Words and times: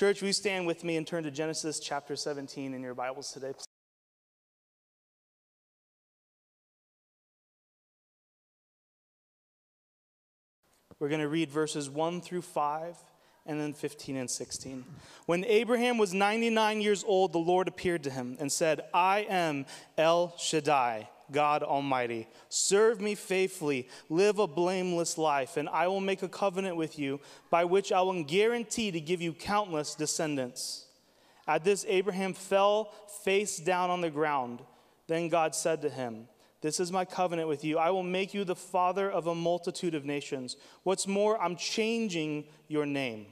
Church, 0.00 0.22
we 0.22 0.32
stand 0.32 0.66
with 0.66 0.82
me 0.82 0.96
and 0.96 1.06
turn 1.06 1.24
to 1.24 1.30
Genesis 1.30 1.78
chapter 1.78 2.16
17 2.16 2.72
in 2.72 2.82
your 2.82 2.94
Bibles 2.94 3.32
today. 3.32 3.52
We're 10.98 11.10
going 11.10 11.20
to 11.20 11.28
read 11.28 11.50
verses 11.50 11.90
1 11.90 12.22
through 12.22 12.40
5 12.40 12.96
and 13.44 13.60
then 13.60 13.74
15 13.74 14.16
and 14.16 14.30
16. 14.30 14.86
When 15.26 15.44
Abraham 15.44 15.98
was 15.98 16.14
99 16.14 16.80
years 16.80 17.04
old, 17.06 17.34
the 17.34 17.38
Lord 17.38 17.68
appeared 17.68 18.04
to 18.04 18.10
him 18.10 18.38
and 18.40 18.50
said, 18.50 18.80
I 18.94 19.26
am 19.28 19.66
El 19.98 20.34
Shaddai, 20.38 21.10
God 21.32 21.62
Almighty. 21.62 22.28
Serve 22.48 23.00
me 23.00 23.14
faithfully, 23.14 23.88
live 24.08 24.38
a 24.38 24.46
blameless 24.46 25.18
life, 25.18 25.56
and 25.56 25.68
I 25.68 25.88
will 25.88 26.00
make 26.00 26.22
a 26.22 26.28
covenant 26.28 26.76
with 26.76 26.98
you 26.98 27.20
by 27.50 27.64
which 27.64 27.92
I 27.92 28.02
will 28.02 28.22
guarantee 28.24 28.90
to 28.90 29.00
give 29.00 29.20
you 29.20 29.32
countless 29.32 29.94
descendants. 29.94 30.86
At 31.46 31.64
this, 31.64 31.84
Abraham 31.88 32.34
fell 32.34 32.92
face 33.24 33.58
down 33.58 33.90
on 33.90 34.00
the 34.00 34.10
ground. 34.10 34.60
Then 35.06 35.28
God 35.28 35.54
said 35.54 35.82
to 35.82 35.90
him, 35.90 36.28
this 36.60 36.78
is 36.78 36.92
my 36.92 37.04
covenant 37.04 37.48
with 37.48 37.64
you. 37.64 37.78
I 37.78 37.90
will 37.90 38.02
make 38.02 38.34
you 38.34 38.44
the 38.44 38.54
father 38.54 39.10
of 39.10 39.26
a 39.26 39.34
multitude 39.34 39.94
of 39.94 40.04
nations. 40.04 40.56
What's 40.82 41.06
more, 41.06 41.40
I'm 41.40 41.56
changing 41.56 42.44
your 42.68 42.84
name. 42.84 43.26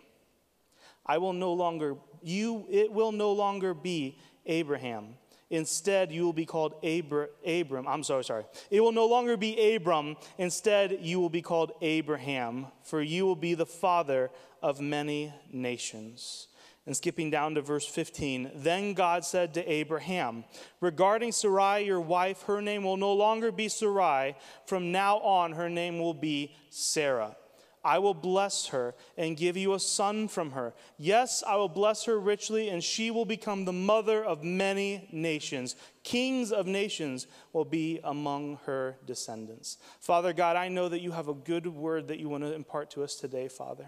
I 1.05 1.19
will 1.19 1.35
no 1.35 1.53
longer, 1.53 1.97
you, 2.23 2.67
it 2.71 2.91
will 2.91 3.13
no 3.13 3.33
longer 3.33 3.75
be 3.75 4.19
Abraham. 4.47 5.15
Instead, 5.51 6.13
you 6.13 6.25
will 6.25 6.35
be 6.35 6.45
called 6.45 6.75
Abra, 6.85 7.29
Abram. 7.47 7.89
I'm 7.89 8.03
sorry, 8.03 8.25
sorry. 8.25 8.45
It 8.71 8.81
will 8.81 8.93
no 8.93 9.07
longer 9.07 9.37
be 9.37 9.75
Abram. 9.75 10.17
Instead, 10.37 10.99
you 11.01 11.21
will 11.21 11.31
be 11.31 11.41
called 11.41 11.73
Abraham, 11.81 12.67
for 12.85 13.01
you 13.01 13.25
will 13.25 13.37
be 13.37 13.55
the 13.55 13.67
father 13.67 14.31
of 14.63 14.81
many 14.81 15.33
nations. 15.51 16.49
And 16.85 16.97
skipping 16.97 17.31
down 17.31 17.55
to 17.55 17.63
verse 17.63 17.87
15, 17.87 18.51
then 18.55 18.95
God 18.95 19.25
said 19.25 19.55
to 19.55 19.71
Abraham, 19.71 20.45
Regarding 20.81 21.33
Sarai, 21.33 21.85
your 21.85 22.01
wife, 22.01 22.43
her 22.43 22.63
name 22.63 22.83
will 22.83 22.97
no 22.97 23.13
longer 23.13 23.53
be 23.53 23.69
Sarai. 23.69 24.37
From 24.67 24.91
now 24.91 25.19
on, 25.19 25.53
her 25.53 25.69
name 25.69 25.99
will 25.99 26.15
be 26.15 26.55
Sarah. 26.71 27.37
I 27.85 27.99
will 27.99 28.15
bless 28.15 28.67
her 28.69 28.95
and 29.17 29.37
give 29.37 29.57
you 29.57 29.75
a 29.75 29.81
son 29.81 30.29
from 30.29 30.53
her. 30.53 30.75
Yes, 30.97 31.43
I 31.47 31.57
will 31.57 31.69
bless 31.69 32.05
her 32.05 32.19
richly, 32.19 32.69
and 32.69 32.83
she 32.83 33.11
will 33.11 33.25
become 33.25 33.65
the 33.65 33.73
mother 33.73 34.25
of 34.25 34.43
many 34.43 35.09
nations. 35.13 35.77
Kings 36.03 36.53
of 36.53 36.67
nations 36.67 37.27
will 37.53 37.65
be 37.65 38.01
among 38.05 38.59
her 38.67 38.97
descendants. 39.07 39.79
Father 40.01 40.33
God, 40.33 40.57
I 40.57 40.69
know 40.69 40.89
that 40.89 41.01
you 41.01 41.13
have 41.13 41.29
a 41.29 41.35
good 41.35 41.67
word 41.67 42.09
that 42.09 42.19
you 42.19 42.29
want 42.29 42.45
to 42.45 42.55
impart 42.55 42.91
to 42.93 43.03
us 43.03 43.15
today, 43.15 43.49
Father. 43.49 43.87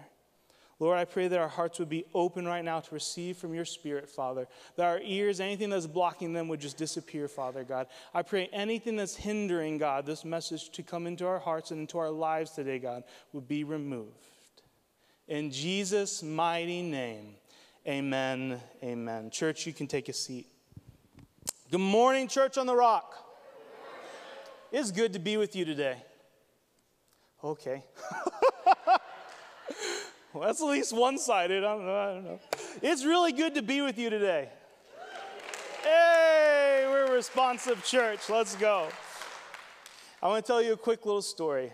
Lord, 0.81 0.97
I 0.97 1.05
pray 1.05 1.27
that 1.27 1.37
our 1.37 1.47
hearts 1.47 1.77
would 1.77 1.89
be 1.89 2.05
open 2.11 2.47
right 2.47 2.65
now 2.65 2.79
to 2.79 2.93
receive 2.95 3.37
from 3.37 3.53
your 3.53 3.65
Spirit, 3.65 4.09
Father. 4.09 4.47
That 4.77 4.87
our 4.87 4.99
ears, 5.03 5.39
anything 5.39 5.69
that's 5.69 5.85
blocking 5.85 6.33
them, 6.33 6.47
would 6.47 6.59
just 6.59 6.75
disappear, 6.75 7.27
Father 7.27 7.63
God. 7.63 7.85
I 8.15 8.23
pray 8.23 8.49
anything 8.51 8.95
that's 8.95 9.15
hindering, 9.15 9.77
God, 9.77 10.07
this 10.07 10.25
message 10.25 10.71
to 10.71 10.81
come 10.81 11.05
into 11.05 11.27
our 11.27 11.37
hearts 11.37 11.69
and 11.69 11.81
into 11.81 11.99
our 11.99 12.09
lives 12.09 12.49
today, 12.49 12.79
God, 12.79 13.03
would 13.31 13.47
be 13.47 13.63
removed. 13.63 14.31
In 15.27 15.51
Jesus' 15.51 16.23
mighty 16.23 16.81
name, 16.81 17.35
amen. 17.87 18.59
Amen. 18.83 19.29
Church, 19.29 19.67
you 19.67 19.73
can 19.73 19.85
take 19.85 20.09
a 20.09 20.13
seat. 20.13 20.47
Good 21.69 21.77
morning, 21.77 22.27
Church 22.27 22.57
on 22.57 22.65
the 22.65 22.75
Rock. 22.75 23.13
It's 24.71 24.89
good 24.89 25.13
to 25.13 25.19
be 25.19 25.37
with 25.37 25.55
you 25.55 25.63
today. 25.63 25.97
Okay. 27.43 27.83
Well, 30.33 30.47
that's 30.47 30.61
at 30.61 30.67
least 30.67 30.93
one 30.93 31.17
sided. 31.17 31.65
I, 31.65 31.73
I 31.73 31.75
don't 31.75 32.23
know. 32.23 32.39
It's 32.81 33.03
really 33.03 33.33
good 33.33 33.55
to 33.55 33.61
be 33.61 33.81
with 33.81 33.97
you 33.97 34.09
today. 34.09 34.47
Hey, 35.83 36.85
we're 36.87 37.07
a 37.07 37.11
responsive 37.11 37.83
church. 37.83 38.29
Let's 38.29 38.55
go. 38.55 38.87
I 40.23 40.27
want 40.27 40.45
to 40.45 40.47
tell 40.49 40.61
you 40.61 40.73
a 40.73 40.77
quick 40.77 41.05
little 41.05 41.21
story 41.21 41.73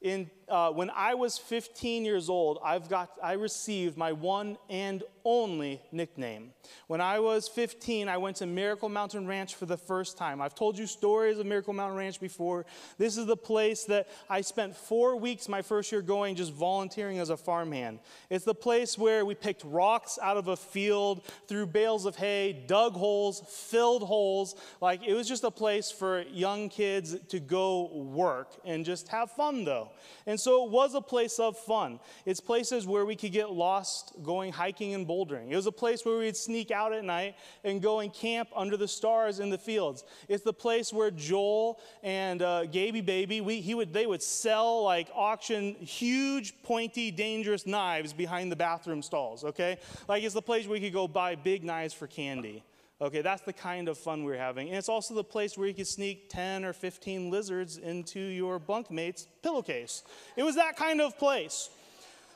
in, 0.00 0.28
uh, 0.48 0.70
when 0.70 0.90
I 0.90 1.14
was 1.14 1.38
15 1.38 2.04
years 2.04 2.28
old, 2.28 2.58
I've 2.64 2.88
got, 2.88 3.10
I 3.22 3.32
received 3.32 3.96
my 3.96 4.12
one 4.12 4.58
and 4.68 5.02
only 5.24 5.80
nickname. 5.90 6.52
When 6.86 7.00
I 7.00 7.18
was 7.18 7.48
15, 7.48 8.08
I 8.08 8.18
went 8.18 8.36
to 8.36 8.46
Miracle 8.46 8.90
Mountain 8.90 9.26
Ranch 9.26 9.54
for 9.54 9.64
the 9.64 9.76
first 9.76 10.18
time. 10.18 10.42
I've 10.42 10.54
told 10.54 10.76
you 10.76 10.86
stories 10.86 11.38
of 11.38 11.46
Miracle 11.46 11.72
Mountain 11.72 11.96
Ranch 11.96 12.20
before. 12.20 12.66
This 12.98 13.16
is 13.16 13.24
the 13.24 13.36
place 13.36 13.84
that 13.84 14.08
I 14.28 14.42
spent 14.42 14.76
four 14.76 15.16
weeks 15.16 15.48
my 15.48 15.62
first 15.62 15.90
year 15.90 16.02
going 16.02 16.36
just 16.36 16.52
volunteering 16.52 17.18
as 17.18 17.30
a 17.30 17.36
farmhand. 17.36 18.00
It's 18.28 18.44
the 18.44 18.54
place 18.54 18.98
where 18.98 19.24
we 19.24 19.34
picked 19.34 19.64
rocks 19.64 20.18
out 20.22 20.36
of 20.36 20.48
a 20.48 20.56
field, 20.56 21.24
threw 21.48 21.66
bales 21.66 22.04
of 22.04 22.16
hay, 22.16 22.64
dug 22.66 22.92
holes, 22.92 23.42
filled 23.48 24.02
holes. 24.02 24.56
Like 24.82 25.02
it 25.06 25.14
was 25.14 25.26
just 25.26 25.44
a 25.44 25.50
place 25.50 25.90
for 25.90 26.22
young 26.22 26.68
kids 26.68 27.16
to 27.28 27.40
go 27.40 27.90
work 27.94 28.52
and 28.64 28.84
just 28.84 29.08
have 29.08 29.30
fun, 29.30 29.64
though. 29.64 29.90
And 30.26 30.33
so 30.38 30.64
it 30.64 30.70
was 30.70 30.94
a 30.94 31.00
place 31.00 31.38
of 31.38 31.56
fun. 31.56 32.00
It's 32.24 32.40
places 32.40 32.86
where 32.86 33.04
we 33.04 33.16
could 33.16 33.32
get 33.32 33.50
lost 33.50 34.14
going 34.22 34.52
hiking 34.52 34.94
and 34.94 35.06
bouldering. 35.06 35.50
It 35.50 35.56
was 35.56 35.66
a 35.66 35.72
place 35.72 36.04
where 36.04 36.18
we'd 36.18 36.36
sneak 36.36 36.70
out 36.70 36.92
at 36.92 37.04
night 37.04 37.36
and 37.64 37.82
go 37.82 38.00
and 38.00 38.12
camp 38.12 38.48
under 38.54 38.76
the 38.76 38.88
stars 38.88 39.40
in 39.40 39.50
the 39.50 39.58
fields. 39.58 40.04
It's 40.28 40.44
the 40.44 40.52
place 40.52 40.92
where 40.92 41.10
Joel 41.10 41.80
and 42.02 42.42
uh, 42.42 42.66
Gaby 42.66 43.00
Baby, 43.00 43.40
we, 43.40 43.60
he 43.60 43.74
would, 43.74 43.92
they 43.92 44.06
would 44.06 44.22
sell 44.22 44.82
like 44.82 45.08
auction 45.14 45.74
huge, 45.74 46.54
pointy, 46.62 47.10
dangerous 47.10 47.66
knives 47.66 48.12
behind 48.12 48.50
the 48.50 48.56
bathroom 48.56 49.02
stalls, 49.02 49.44
okay? 49.44 49.78
Like 50.08 50.22
it's 50.22 50.34
the 50.34 50.42
place 50.42 50.66
where 50.66 50.74
we 50.74 50.80
could 50.80 50.92
go 50.92 51.08
buy 51.08 51.34
big 51.34 51.64
knives 51.64 51.94
for 51.94 52.06
candy. 52.06 52.62
Okay, 53.00 53.22
that's 53.22 53.42
the 53.42 53.52
kind 53.52 53.88
of 53.88 53.98
fun 53.98 54.22
we're 54.22 54.38
having. 54.38 54.68
And 54.68 54.76
it's 54.76 54.88
also 54.88 55.14
the 55.14 55.24
place 55.24 55.58
where 55.58 55.66
you 55.66 55.74
can 55.74 55.84
sneak 55.84 56.28
10 56.28 56.64
or 56.64 56.72
15 56.72 57.28
lizards 57.28 57.76
into 57.76 58.20
your 58.20 58.60
bunkmate's 58.60 59.26
pillowcase. 59.42 60.04
It 60.36 60.44
was 60.44 60.54
that 60.54 60.76
kind 60.76 61.00
of 61.00 61.18
place. 61.18 61.70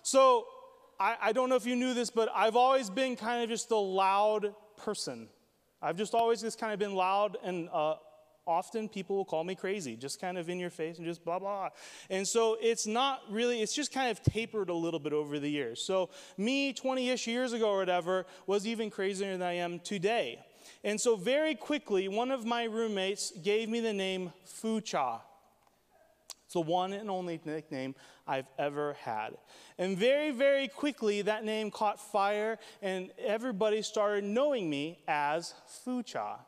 So 0.02 0.46
I, 0.98 1.16
I 1.22 1.32
don't 1.32 1.48
know 1.48 1.54
if 1.54 1.64
you 1.64 1.76
knew 1.76 1.94
this, 1.94 2.10
but 2.10 2.28
I've 2.34 2.56
always 2.56 2.91
been 2.91 3.14
kind 3.14 3.42
of 3.42 3.48
just 3.48 3.70
a 3.70 3.76
loud 3.76 4.54
person. 4.76 5.28
I've 5.80 5.96
just 5.96 6.12
always 6.12 6.41
just 6.41 6.58
kind 6.58 6.72
of 6.72 6.80
been 6.80 6.94
loud 6.94 7.36
and 7.44 7.69
uh, 7.72 7.94
often 8.48 8.88
people 8.88 9.14
will 9.14 9.25
call 9.25 9.44
me 9.44 9.54
crazy, 9.54 9.94
just 9.94 10.20
kind 10.20 10.38
of 10.38 10.48
in 10.48 10.59
your 10.59 10.70
face 10.70 10.97
and 10.97 11.06
just 11.06 11.25
blah, 11.25 11.38
blah. 11.38 11.69
And 12.10 12.26
so 12.26 12.56
it's 12.60 12.86
not 12.86 13.20
really, 13.31 13.60
it's 13.60 13.75
just 13.75 13.92
kind 13.92 14.10
of 14.10 14.22
tapered 14.22 14.70
a 14.70 14.75
little 14.75 14.98
bit 14.98 15.12
over 15.12 15.38
the 15.38 15.48
years. 15.48 15.81
So 15.82 16.09
me 16.36 16.72
20 16.72 17.10
ish 17.10 17.26
years 17.26 17.53
ago 17.53 17.70
or 17.70 17.78
whatever 17.78 18.26
was 18.47 18.66
even 18.66 18.91
crazier 18.91 19.32
than 19.32 19.42
I 19.42 19.53
am 19.53 19.78
today. 19.78 20.41
And 20.84 21.00
so, 21.00 21.16
very 21.16 21.54
quickly, 21.54 22.08
one 22.08 22.31
of 22.31 22.44
my 22.44 22.64
roommates 22.64 23.32
gave 23.42 23.69
me 23.69 23.81
the 23.81 23.92
name 23.92 24.32
Fucha. 24.47 25.20
It's 26.44 26.54
the 26.54 26.60
one 26.60 26.92
and 26.92 27.10
only 27.10 27.41
nickname 27.44 27.94
I've 28.26 28.47
ever 28.58 28.94
had. 29.03 29.37
And 29.76 29.98
very, 29.98 30.31
very 30.31 30.69
quickly, 30.69 31.22
that 31.22 31.44
name 31.44 31.70
caught 31.70 32.00
fire, 32.00 32.58
and 32.81 33.10
everybody 33.19 33.82
started 33.82 34.25
knowing 34.25 34.69
me 34.69 34.98
as 35.08 35.54
Fucha. 35.84 36.38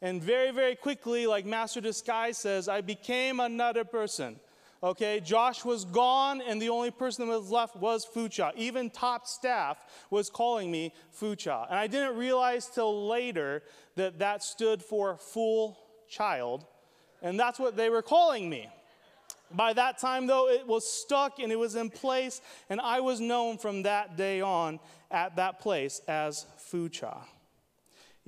And 0.00 0.22
very, 0.22 0.52
very 0.52 0.76
quickly, 0.76 1.26
like 1.26 1.44
Master 1.44 1.80
Disguise 1.80 2.38
says, 2.38 2.68
I 2.68 2.80
became 2.80 3.40
another 3.40 3.84
person. 3.84 4.38
Okay, 4.80 5.18
Josh 5.18 5.64
was 5.64 5.84
gone, 5.84 6.40
and 6.40 6.62
the 6.62 6.68
only 6.68 6.92
person 6.92 7.26
that 7.26 7.36
was 7.36 7.50
left 7.50 7.74
was 7.74 8.06
Fucha. 8.06 8.52
Even 8.54 8.90
top 8.90 9.26
staff 9.26 9.76
was 10.08 10.30
calling 10.30 10.70
me 10.70 10.92
Fucha. 11.20 11.66
And 11.68 11.76
I 11.76 11.88
didn't 11.88 12.16
realize 12.16 12.66
till 12.72 13.08
later 13.08 13.64
that 13.96 14.20
that 14.20 14.44
stood 14.44 14.80
for 14.80 15.16
full 15.16 15.76
child, 16.08 16.64
and 17.22 17.38
that's 17.38 17.58
what 17.58 17.76
they 17.76 17.90
were 17.90 18.02
calling 18.02 18.48
me. 18.48 18.68
By 19.50 19.72
that 19.72 19.98
time, 19.98 20.28
though, 20.28 20.48
it 20.48 20.64
was 20.64 20.88
stuck 20.88 21.40
and 21.40 21.50
it 21.50 21.58
was 21.58 21.74
in 21.74 21.90
place, 21.90 22.40
and 22.70 22.80
I 22.80 23.00
was 23.00 23.18
known 23.18 23.58
from 23.58 23.82
that 23.82 24.16
day 24.16 24.40
on 24.40 24.78
at 25.10 25.36
that 25.36 25.58
place 25.58 26.00
as 26.06 26.46
Fucha. 26.70 27.16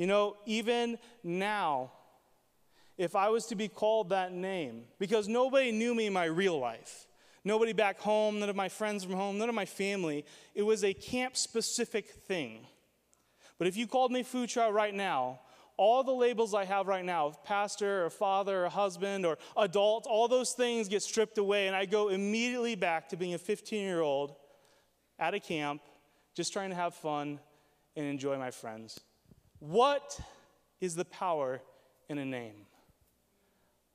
You 0.01 0.07
know, 0.07 0.39
even 0.47 0.97
now, 1.23 1.93
if 2.97 3.15
I 3.15 3.29
was 3.29 3.45
to 3.49 3.55
be 3.55 3.69
called 3.69 4.09
that 4.09 4.33
name, 4.33 4.85
because 4.99 5.29
nobody 5.29 5.73
knew 5.73 5.95
me 5.95 6.07
in 6.07 6.15
my 6.15 6.25
real 6.25 6.59
life. 6.59 7.07
Nobody 7.45 7.75
back 7.75 7.99
home, 8.01 8.41
none 8.41 8.49
of 8.49 8.57
my 8.57 8.71
friends 8.71 9.05
from 9.05 9.13
home, 9.13 9.37
none 9.37 9.51
of 9.51 9.55
my 9.55 9.67
family. 9.67 10.25
It 10.55 10.63
was 10.63 10.85
a 10.85 10.95
camp 10.95 11.37
specific 11.37 12.09
thing. 12.27 12.67
But 13.59 13.67
if 13.67 13.77
you 13.77 13.87
called 13.87 14.11
me 14.11 14.23
Fucha 14.23 14.73
right 14.73 14.95
now, 14.95 15.41
all 15.77 16.03
the 16.03 16.13
labels 16.15 16.55
I 16.55 16.65
have 16.65 16.87
right 16.87 17.05
now, 17.05 17.35
pastor 17.45 18.07
or 18.07 18.09
father 18.09 18.65
or 18.65 18.71
husband 18.71 19.27
or 19.27 19.37
adult, 19.55 20.07
all 20.07 20.29
those 20.29 20.53
things 20.53 20.89
get 20.89 21.03
stripped 21.03 21.37
away, 21.37 21.67
and 21.67 21.77
I 21.77 21.85
go 21.85 22.09
immediately 22.09 22.75
back 22.75 23.11
to 23.11 23.19
being 23.19 23.35
a 23.35 23.39
15 23.39 23.83
year 23.83 24.01
old 24.01 24.35
at 25.19 25.35
a 25.35 25.41
camp, 25.41 25.83
just 26.35 26.55
trying 26.55 26.71
to 26.71 26.77
have 26.77 26.95
fun 26.95 27.39
and 27.97 28.07
enjoy 28.07 28.39
my 28.39 28.51
friends. 28.51 28.99
What 29.61 30.19
is 30.81 30.95
the 30.95 31.05
power 31.05 31.61
in 32.09 32.19
a 32.19 32.25
name? 32.25 32.67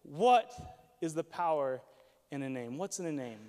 What 0.04 0.52
is 1.02 1.14
the 1.16 1.24
power 1.24 1.82
in 2.32 2.44
a 2.44 2.50
name? 2.50 2.78
What's 2.78 3.00
in 3.00 3.08
a 3.08 3.12
name? 3.12 3.40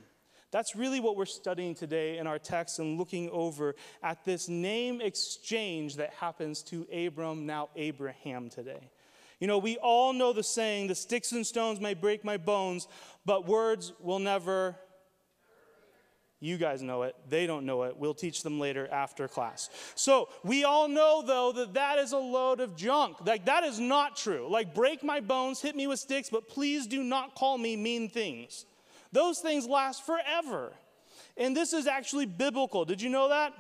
That's 0.51 0.75
really 0.75 1.01
what 1.01 1.17
we're 1.17 1.27
studying 1.27 1.75
today 1.75 2.17
in 2.17 2.27
our 2.27 2.39
text 2.39 2.79
and 2.79 2.97
looking 2.99 3.29
over 3.31 3.75
at 4.03 4.25
this 4.25 4.49
name 4.49 5.03
exchange 5.03 5.97
that 5.97 6.15
happens 6.15 6.63
to 6.65 6.87
Abram, 6.91 7.45
now 7.45 7.69
Abraham, 7.77 8.49
today. 8.49 8.91
You 9.39 9.47
know, 9.47 9.59
we 9.59 9.77
all 9.77 10.15
know 10.15 10.33
the 10.33 10.43
saying, 10.43 10.87
the 10.87 10.95
sticks 10.95 11.33
and 11.33 11.47
stones 11.47 11.81
may 11.81 11.93
break 11.93 12.25
my 12.25 12.39
bones, 12.39 12.89
but 13.27 13.47
words 13.47 13.93
will 14.01 14.19
never. 14.19 14.77
You 16.39 16.59
guys 16.59 16.83
know 16.83 17.05
it. 17.05 17.17
They 17.29 17.47
don't 17.47 17.65
know 17.65 17.85
it. 17.85 17.97
We'll 17.97 18.15
teach 18.15 18.43
them 18.43 18.61
later 18.61 18.87
after 18.93 19.27
class. 19.27 19.71
So, 19.95 20.29
we 20.45 20.65
all 20.65 20.87
know, 20.87 21.23
though, 21.27 21.53
that 21.53 21.75
that 21.75 21.99
is 21.99 22.13
a 22.13 22.19
load 22.19 22.61
of 22.61 22.77
junk. 22.77 23.17
Like, 23.25 23.47
that 23.47 23.65
is 23.65 23.81
not 23.81 24.17
true. 24.17 24.47
Like, 24.51 24.75
break 24.75 25.03
my 25.03 25.21
bones, 25.21 25.63
hit 25.63 25.75
me 25.75 25.87
with 25.87 25.99
sticks, 25.99 26.29
but 26.29 26.47
please 26.49 26.87
do 26.87 27.03
not 27.03 27.35
call 27.35 27.57
me 27.57 27.75
mean 27.75 28.11
things. 28.11 28.67
Those 29.13 29.39
things 29.39 29.67
last 29.67 30.05
forever. 30.05 30.73
And 31.39 31.57
this 31.57 31.73
is 31.73 31.87
actually 31.87 32.27
biblical. 32.27 32.85
Did 32.85 33.01
you 33.01 33.09
know 33.09 33.31
that? 33.31 33.55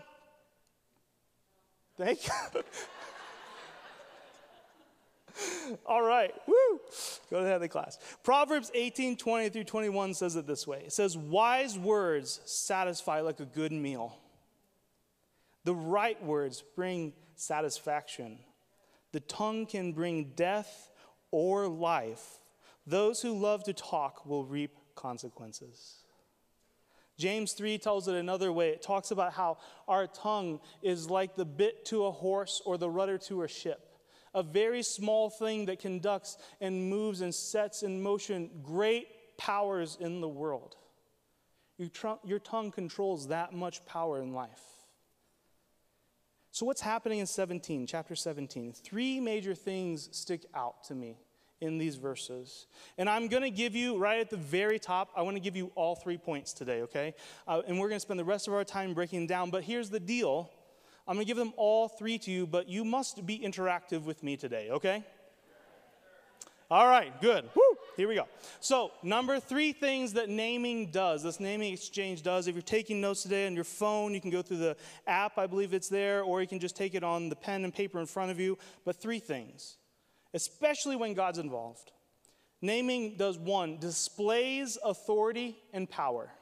Thank 1.96 2.26
you. 2.26 2.62
All 5.86 6.02
right, 6.02 6.34
woo! 6.46 6.80
Go 7.30 7.38
to 7.38 7.42
the 7.42 7.46
head 7.46 7.56
of 7.56 7.60
the 7.60 7.68
class. 7.68 7.98
Proverbs 8.22 8.70
18 8.74 9.16
20 9.16 9.48
through 9.50 9.64
21 9.64 10.14
says 10.14 10.36
it 10.36 10.46
this 10.46 10.66
way 10.66 10.82
It 10.86 10.92
says, 10.92 11.16
Wise 11.16 11.78
words 11.78 12.40
satisfy 12.44 13.20
like 13.20 13.40
a 13.40 13.44
good 13.44 13.72
meal. 13.72 14.16
The 15.64 15.74
right 15.74 16.22
words 16.22 16.62
bring 16.74 17.12
satisfaction. 17.34 18.38
The 19.12 19.20
tongue 19.20 19.66
can 19.66 19.92
bring 19.92 20.32
death 20.36 20.90
or 21.30 21.66
life. 21.66 22.38
Those 22.86 23.20
who 23.20 23.36
love 23.36 23.64
to 23.64 23.72
talk 23.72 24.26
will 24.26 24.44
reap 24.44 24.76
consequences. 24.94 25.96
James 27.18 27.52
3 27.54 27.78
tells 27.78 28.08
it 28.08 28.14
another 28.14 28.52
way. 28.52 28.68
It 28.68 28.82
talks 28.82 29.10
about 29.10 29.32
how 29.32 29.58
our 29.88 30.06
tongue 30.06 30.60
is 30.82 31.08
like 31.10 31.34
the 31.34 31.46
bit 31.46 31.84
to 31.86 32.04
a 32.04 32.10
horse 32.12 32.60
or 32.64 32.76
the 32.76 32.90
rudder 32.90 33.18
to 33.18 33.42
a 33.42 33.48
ship 33.48 33.95
a 34.36 34.42
very 34.42 34.82
small 34.82 35.30
thing 35.30 35.64
that 35.66 35.80
conducts 35.80 36.36
and 36.60 36.88
moves 36.88 37.22
and 37.22 37.34
sets 37.34 37.82
in 37.82 38.00
motion 38.00 38.50
great 38.62 39.08
powers 39.38 39.96
in 39.98 40.20
the 40.20 40.28
world. 40.28 40.76
Your, 41.78 41.88
tr- 41.88 42.20
your 42.24 42.38
tongue 42.38 42.70
controls 42.70 43.28
that 43.28 43.52
much 43.52 43.84
power 43.86 44.20
in 44.20 44.32
life. 44.32 44.60
So, 46.50 46.64
what's 46.64 46.80
happening 46.80 47.18
in 47.18 47.26
17, 47.26 47.86
chapter 47.86 48.14
17? 48.14 48.72
Three 48.72 49.20
major 49.20 49.54
things 49.54 50.08
stick 50.12 50.46
out 50.54 50.84
to 50.84 50.94
me 50.94 51.18
in 51.60 51.78
these 51.78 51.96
verses. 51.96 52.66
And 52.98 53.08
I'm 53.08 53.28
going 53.28 53.42
to 53.42 53.50
give 53.50 53.74
you, 53.74 53.98
right 53.98 54.20
at 54.20 54.30
the 54.30 54.36
very 54.36 54.78
top, 54.78 55.10
I 55.16 55.22
want 55.22 55.36
to 55.36 55.40
give 55.40 55.56
you 55.56 55.72
all 55.74 55.94
three 55.94 56.18
points 56.18 56.52
today, 56.52 56.82
okay? 56.82 57.14
Uh, 57.46 57.62
and 57.66 57.78
we're 57.78 57.88
going 57.88 57.96
to 57.96 58.00
spend 58.00 58.20
the 58.20 58.24
rest 58.24 58.48
of 58.48 58.54
our 58.54 58.64
time 58.64 58.94
breaking 58.94 59.26
down. 59.26 59.50
But 59.50 59.64
here's 59.64 59.90
the 59.90 60.00
deal 60.00 60.50
I'm 61.08 61.14
going 61.14 61.24
to 61.24 61.28
give 61.28 61.36
them 61.36 61.52
all 61.56 61.88
three 61.88 62.18
to 62.18 62.30
you, 62.30 62.46
but 62.46 62.68
you 62.68 62.84
must 62.84 63.24
be 63.24 63.38
interactive 63.38 64.02
with 64.04 64.22
me 64.22 64.36
today, 64.36 64.70
okay? 64.70 65.04
All 66.68 66.88
right, 66.88 67.20
good. 67.20 67.44
Woo! 67.54 67.76
Here 67.96 68.08
we 68.08 68.16
go. 68.16 68.26
So, 68.58 68.90
number 69.04 69.38
three 69.38 69.72
things 69.72 70.14
that 70.14 70.28
naming 70.28 70.90
does, 70.90 71.22
this 71.22 71.38
naming 71.38 71.72
exchange 71.72 72.24
does. 72.24 72.48
If 72.48 72.56
you're 72.56 72.62
taking 72.62 73.00
notes 73.00 73.22
today 73.22 73.46
on 73.46 73.54
your 73.54 73.62
phone, 73.62 74.14
you 74.14 74.20
can 74.20 74.30
go 74.30 74.42
through 74.42 74.56
the 74.56 74.76
app, 75.06 75.38
I 75.38 75.46
believe 75.46 75.72
it's 75.72 75.88
there, 75.88 76.22
or 76.22 76.40
you 76.40 76.48
can 76.48 76.58
just 76.58 76.74
take 76.74 76.96
it 76.96 77.04
on 77.04 77.28
the 77.28 77.36
pen 77.36 77.62
and 77.62 77.72
paper 77.72 78.00
in 78.00 78.06
front 78.06 78.32
of 78.32 78.40
you. 78.40 78.58
But 78.84 78.96
three 78.96 79.20
things, 79.20 79.76
especially 80.34 80.96
when 80.96 81.14
God's 81.14 81.38
involved. 81.38 81.92
Naming 82.60 83.16
does 83.16 83.38
one, 83.38 83.78
displays 83.78 84.76
authority 84.84 85.56
and 85.72 85.88
power. 85.88 86.32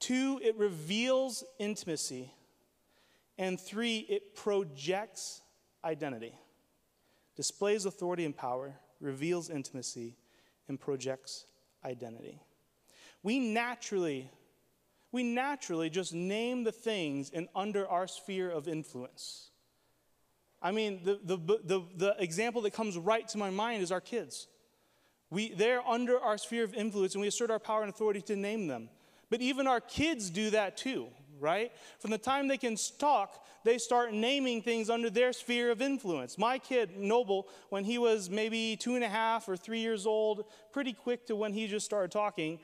Two, 0.00 0.40
it 0.42 0.56
reveals 0.58 1.44
intimacy. 1.60 2.32
And 3.38 3.58
three, 3.58 3.98
it 3.98 4.34
projects 4.34 5.40
identity, 5.84 6.34
displays 7.36 7.86
authority 7.86 8.24
and 8.24 8.36
power, 8.36 8.74
reveals 9.00 9.50
intimacy, 9.50 10.16
and 10.68 10.78
projects 10.78 11.46
identity. 11.84 12.40
We 13.22 13.38
naturally, 13.38 14.30
we 15.10 15.22
naturally 15.22 15.90
just 15.90 16.12
name 16.12 16.64
the 16.64 16.72
things 16.72 17.30
in 17.30 17.48
under 17.54 17.88
our 17.88 18.06
sphere 18.06 18.50
of 18.50 18.68
influence. 18.68 19.50
I 20.60 20.70
mean, 20.70 21.00
the, 21.02 21.18
the, 21.24 21.36
the, 21.64 21.82
the 21.96 22.16
example 22.18 22.62
that 22.62 22.72
comes 22.72 22.96
right 22.96 23.26
to 23.28 23.38
my 23.38 23.50
mind 23.50 23.82
is 23.82 23.90
our 23.90 24.00
kids. 24.00 24.46
We, 25.30 25.52
they're 25.54 25.84
under 25.86 26.20
our 26.20 26.38
sphere 26.38 26.62
of 26.62 26.74
influence, 26.74 27.14
and 27.14 27.22
we 27.22 27.28
assert 27.28 27.50
our 27.50 27.58
power 27.58 27.80
and 27.82 27.90
authority 27.90 28.20
to 28.22 28.36
name 28.36 28.66
them. 28.68 28.90
But 29.30 29.40
even 29.40 29.66
our 29.66 29.80
kids 29.80 30.30
do 30.30 30.50
that 30.50 30.76
too 30.76 31.08
right? 31.42 31.72
From 31.98 32.10
the 32.10 32.18
time 32.18 32.48
they 32.48 32.56
can 32.56 32.76
talk, 32.98 33.44
they 33.64 33.76
start 33.78 34.12
naming 34.12 34.62
things 34.62 34.88
under 34.88 35.10
their 35.10 35.32
sphere 35.32 35.70
of 35.70 35.82
influence. 35.82 36.38
My 36.38 36.58
kid, 36.58 36.96
Noble, 36.96 37.48
when 37.68 37.84
he 37.84 37.98
was 37.98 38.30
maybe 38.30 38.76
two 38.76 38.94
and 38.94 39.04
a 39.04 39.08
half 39.08 39.48
or 39.48 39.56
three 39.56 39.80
years 39.80 40.06
old, 40.06 40.44
pretty 40.72 40.92
quick 40.92 41.26
to 41.26 41.36
when 41.36 41.52
he 41.52 41.66
just 41.66 41.84
started 41.84 42.10
talking, 42.10 42.60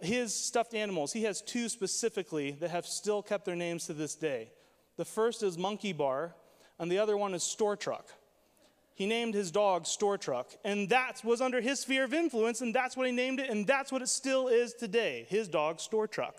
his 0.00 0.34
stuffed 0.34 0.74
animals, 0.74 1.12
he 1.12 1.24
has 1.24 1.42
two 1.42 1.68
specifically 1.68 2.52
that 2.60 2.70
have 2.70 2.86
still 2.86 3.22
kept 3.22 3.44
their 3.44 3.56
names 3.56 3.86
to 3.86 3.94
this 3.94 4.14
day. 4.14 4.52
The 4.96 5.04
first 5.04 5.42
is 5.42 5.58
Monkey 5.58 5.92
Bar, 5.92 6.34
and 6.78 6.90
the 6.90 6.98
other 6.98 7.16
one 7.16 7.34
is 7.34 7.42
Store 7.42 7.76
Truck. 7.76 8.06
He 8.94 9.06
named 9.06 9.34
his 9.34 9.52
dog 9.52 9.86
Store 9.86 10.18
Truck, 10.18 10.50
and 10.64 10.88
that 10.88 11.22
was 11.24 11.40
under 11.40 11.60
his 11.60 11.80
sphere 11.80 12.04
of 12.04 12.12
influence, 12.12 12.60
and 12.60 12.74
that's 12.74 12.96
what 12.96 13.06
he 13.06 13.12
named 13.12 13.38
it, 13.38 13.48
and 13.48 13.66
that's 13.66 13.92
what 13.92 14.02
it 14.02 14.08
still 14.08 14.48
is 14.48 14.74
today 14.74 15.26
his 15.28 15.46
dog 15.46 15.80
Store 15.80 16.08
Truck. 16.08 16.34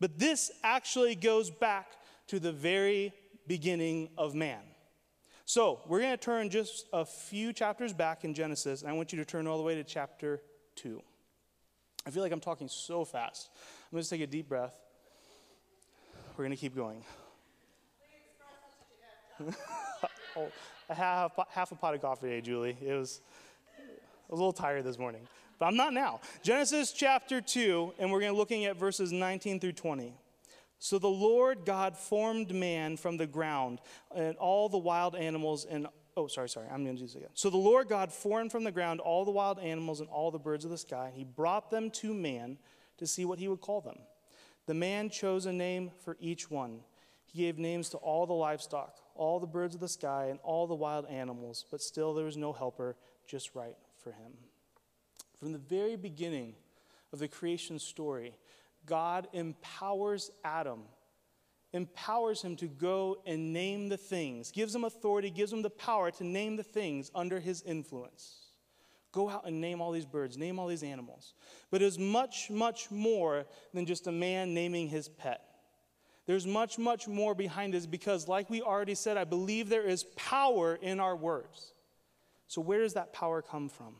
But 0.00 0.18
this 0.18 0.50
actually 0.64 1.14
goes 1.14 1.50
back 1.50 1.92
to 2.28 2.40
the 2.40 2.52
very 2.52 3.12
beginning 3.46 4.08
of 4.16 4.34
man. 4.34 4.62
So 5.44 5.80
we're 5.86 6.00
going 6.00 6.12
to 6.12 6.16
turn 6.16 6.48
just 6.48 6.86
a 6.92 7.04
few 7.04 7.52
chapters 7.52 7.92
back 7.92 8.24
in 8.24 8.32
Genesis, 8.34 8.82
and 8.82 8.90
I 8.90 8.94
want 8.94 9.12
you 9.12 9.18
to 9.18 9.24
turn 9.24 9.46
all 9.46 9.58
the 9.58 9.64
way 9.64 9.74
to 9.74 9.84
chapter 9.84 10.40
2. 10.76 11.02
I 12.06 12.10
feel 12.10 12.22
like 12.22 12.32
I'm 12.32 12.40
talking 12.40 12.68
so 12.68 13.04
fast. 13.04 13.50
I'm 13.90 13.96
going 13.96 14.04
to 14.04 14.08
take 14.08 14.20
a 14.22 14.26
deep 14.26 14.48
breath. 14.48 14.78
We're 16.36 16.44
going 16.44 16.56
to 16.56 16.60
keep 16.60 16.74
going. 16.74 17.04
oh, 20.36 20.48
I 20.88 20.94
have 20.94 21.32
half 21.50 21.72
a 21.72 21.74
pot 21.74 21.94
of 21.94 22.00
coffee 22.00 22.28
today, 22.28 22.40
Julie. 22.40 22.76
It 22.80 22.94
was, 22.94 23.20
was 24.28 24.38
a 24.38 24.42
little 24.42 24.52
tired 24.52 24.84
this 24.84 24.98
morning 24.98 25.26
but 25.60 25.66
I'm 25.66 25.76
not 25.76 25.92
now. 25.92 26.20
Genesis 26.42 26.90
chapter 26.90 27.42
2, 27.42 27.94
and 27.98 28.10
we're 28.10 28.20
going 28.20 28.32
to 28.32 28.38
looking 28.38 28.64
at 28.64 28.76
verses 28.76 29.12
19 29.12 29.60
through 29.60 29.72
20. 29.72 30.14
So 30.78 30.98
the 30.98 31.06
Lord 31.06 31.66
God 31.66 31.98
formed 31.98 32.54
man 32.54 32.96
from 32.96 33.18
the 33.18 33.26
ground 33.26 33.80
and 34.16 34.34
all 34.38 34.70
the 34.70 34.78
wild 34.78 35.14
animals 35.14 35.66
and 35.66 35.86
oh 36.16 36.26
sorry 36.26 36.48
sorry 36.48 36.68
I'm 36.68 36.84
going 36.84 36.96
to 36.96 37.02
do 37.02 37.06
this 37.06 37.14
again. 37.14 37.28
So 37.34 37.50
the 37.50 37.58
Lord 37.58 37.86
God 37.86 38.10
formed 38.10 38.50
from 38.50 38.64
the 38.64 38.72
ground 38.72 39.00
all 39.00 39.26
the 39.26 39.30
wild 39.30 39.58
animals 39.58 40.00
and 40.00 40.08
all 40.08 40.30
the 40.30 40.38
birds 40.38 40.64
of 40.64 40.70
the 40.70 40.78
sky 40.78 41.08
and 41.08 41.14
he 41.14 41.24
brought 41.24 41.70
them 41.70 41.90
to 41.90 42.14
man 42.14 42.56
to 42.96 43.06
see 43.06 43.26
what 43.26 43.38
he 43.38 43.46
would 43.46 43.60
call 43.60 43.82
them. 43.82 43.98
The 44.66 44.72
man 44.72 45.10
chose 45.10 45.44
a 45.44 45.52
name 45.52 45.90
for 46.02 46.16
each 46.18 46.50
one. 46.50 46.80
He 47.26 47.42
gave 47.42 47.58
names 47.58 47.90
to 47.90 47.98
all 47.98 48.26
the 48.26 48.32
livestock, 48.32 48.96
all 49.14 49.38
the 49.38 49.46
birds 49.46 49.74
of 49.74 49.82
the 49.82 49.88
sky 49.88 50.28
and 50.30 50.40
all 50.42 50.66
the 50.66 50.74
wild 50.74 51.04
animals, 51.08 51.66
but 51.70 51.82
still 51.82 52.14
there 52.14 52.24
was 52.24 52.38
no 52.38 52.54
helper 52.54 52.96
just 53.26 53.54
right 53.54 53.76
for 54.02 54.12
him. 54.12 54.32
From 55.40 55.52
the 55.52 55.58
very 55.58 55.96
beginning 55.96 56.54
of 57.12 57.18
the 57.18 57.26
creation 57.26 57.78
story, 57.78 58.34
God 58.84 59.26
empowers 59.32 60.30
Adam, 60.44 60.82
empowers 61.72 62.42
him 62.42 62.56
to 62.56 62.66
go 62.66 63.22
and 63.26 63.52
name 63.52 63.88
the 63.88 63.96
things, 63.96 64.50
gives 64.50 64.74
him 64.74 64.84
authority, 64.84 65.30
gives 65.30 65.50
him 65.50 65.62
the 65.62 65.70
power 65.70 66.10
to 66.12 66.24
name 66.24 66.56
the 66.56 66.62
things 66.62 67.10
under 67.14 67.40
his 67.40 67.62
influence. 67.62 68.36
Go 69.12 69.30
out 69.30 69.46
and 69.46 69.60
name 69.60 69.80
all 69.80 69.92
these 69.92 70.06
birds, 70.06 70.36
name 70.36 70.58
all 70.58 70.68
these 70.68 70.82
animals. 70.82 71.32
But 71.70 71.80
it 71.82 71.86
is 71.86 71.98
much, 71.98 72.50
much 72.50 72.90
more 72.90 73.46
than 73.72 73.86
just 73.86 74.06
a 74.06 74.12
man 74.12 74.52
naming 74.52 74.88
his 74.88 75.08
pet. 75.08 75.42
There's 76.26 76.46
much, 76.46 76.78
much 76.78 77.08
more 77.08 77.34
behind 77.34 77.74
this 77.74 77.86
because, 77.86 78.28
like 78.28 78.50
we 78.50 78.62
already 78.62 78.94
said, 78.94 79.16
I 79.16 79.24
believe 79.24 79.68
there 79.68 79.86
is 79.86 80.04
power 80.14 80.76
in 80.80 81.00
our 81.00 81.16
words. 81.16 81.72
So, 82.46 82.60
where 82.60 82.80
does 82.80 82.94
that 82.94 83.12
power 83.12 83.42
come 83.42 83.68
from? 83.68 83.96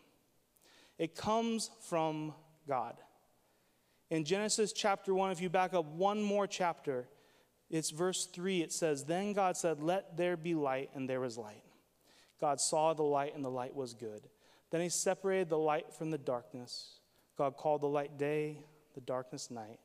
It 1.01 1.17
comes 1.17 1.71
from 1.89 2.35
God. 2.69 2.95
In 4.11 4.23
Genesis 4.23 4.71
chapter 4.71 5.15
1, 5.15 5.31
if 5.31 5.41
you 5.41 5.49
back 5.49 5.73
up 5.73 5.87
one 5.87 6.21
more 6.21 6.47
chapter, 6.47 7.09
it's 7.71 7.89
verse 7.89 8.27
3. 8.27 8.61
It 8.61 8.71
says, 8.71 9.05
Then 9.05 9.33
God 9.33 9.57
said, 9.57 9.83
Let 9.83 10.19
there 10.19 10.37
be 10.37 10.55
light, 10.55 10.91
and 10.95 11.09
there 11.09 11.21
was 11.21 11.39
light. 11.39 11.63
God 12.39 12.61
saw 12.61 12.93
the 12.93 13.03
light, 13.03 13.35
and 13.35 13.43
the 13.43 13.51
light 13.51 13.75
was 13.75 13.95
good. 13.95 14.29
Then 14.71 14.83
he 14.83 14.91
separated 14.91 15.49
the 15.49 15.57
light 15.57 15.91
from 15.95 16.11
the 16.11 16.19
darkness. 16.19 17.01
God 17.39 17.57
called 17.57 17.81
the 17.81 17.87
light 17.87 18.19
day, 18.19 18.59
the 18.95 19.01
darkness 19.01 19.51
night. 19.51 19.81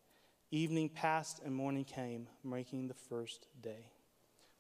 Evening 0.51 0.89
passed, 0.89 1.39
and 1.45 1.55
morning 1.55 1.86
came, 1.86 2.27
making 2.43 2.89
the 2.89 2.93
first 2.93 3.48
day. 3.62 3.86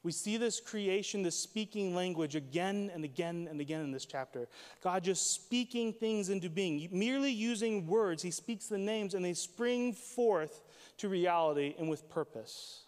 We 0.05 0.11
see 0.11 0.37
this 0.37 0.59
creation, 0.59 1.23
this 1.23 1.35
speaking 1.35 1.95
language 1.95 2.35
again 2.35 2.91
and 2.93 3.03
again 3.03 3.47
and 3.49 3.59
again 3.59 3.81
in 3.81 3.91
this 3.91 4.05
chapter. 4.05 4.47
God 4.83 5.03
just 5.03 5.33
speaking 5.33 5.93
things 5.93 6.29
into 6.29 6.47
being. 6.47 6.87
Merely 6.91 7.31
using 7.31 7.87
words, 7.87 8.21
He 8.21 8.29
speaks 8.29 8.67
the 8.67 8.77
names 8.77 9.15
and 9.15 9.25
they 9.25 9.33
spring 9.33 9.93
forth 9.93 10.61
to 10.97 11.09
reality 11.09 11.73
and 11.79 11.89
with 11.89 12.07
purpose. 12.07 12.83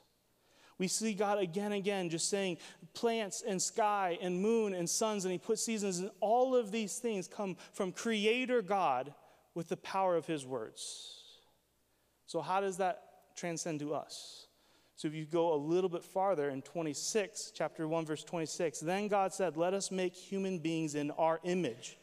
We 0.77 0.88
see 0.88 1.15
God 1.15 1.39
again 1.39 1.71
and 1.71 1.74
again 1.74 2.12
just 2.12 2.29
saying 2.29 2.59
plants 2.93 3.41
and 3.41 3.59
sky 3.59 4.19
and 4.21 4.39
moon 4.39 4.75
and 4.75 4.88
suns, 4.88 5.25
and 5.25 5.31
He 5.31 5.39
puts 5.39 5.63
seasons, 5.63 5.97
and 5.97 6.12
all 6.19 6.55
of 6.55 6.71
these 6.71 7.00
things 7.00 7.27
come 7.27 7.57
from 7.74 7.93
Creator 7.93 8.62
God 8.62 9.12
with 9.55 9.69
the 9.69 9.77
power 9.77 10.15
of 10.15 10.27
His 10.27 10.45
words. 10.45 11.24
So, 12.27 12.41
how 12.41 12.62
does 12.62 12.77
that 12.77 13.01
transcend 13.36 13.79
to 13.79 13.95
us? 13.95 14.47
So 14.98 15.08
if 15.08 15.13
you 15.13 15.25
go 15.25 15.54
a 15.54 15.56
little 15.56 15.92
bit 15.92 16.04
farther 16.04 16.50
in 16.50 16.63
26, 16.63 17.51
chapter 17.54 17.88
1, 17.88 18.06
verse 18.08 18.24
26, 18.24 18.80
then 18.80 19.08
God 19.08 19.32
said, 19.32 19.56
Let 19.56 19.75
us 19.75 19.92
make 19.92 20.16
human 20.16 20.58
beings 20.58 20.96
in 20.96 21.12
our 21.12 21.39
image 21.44 21.98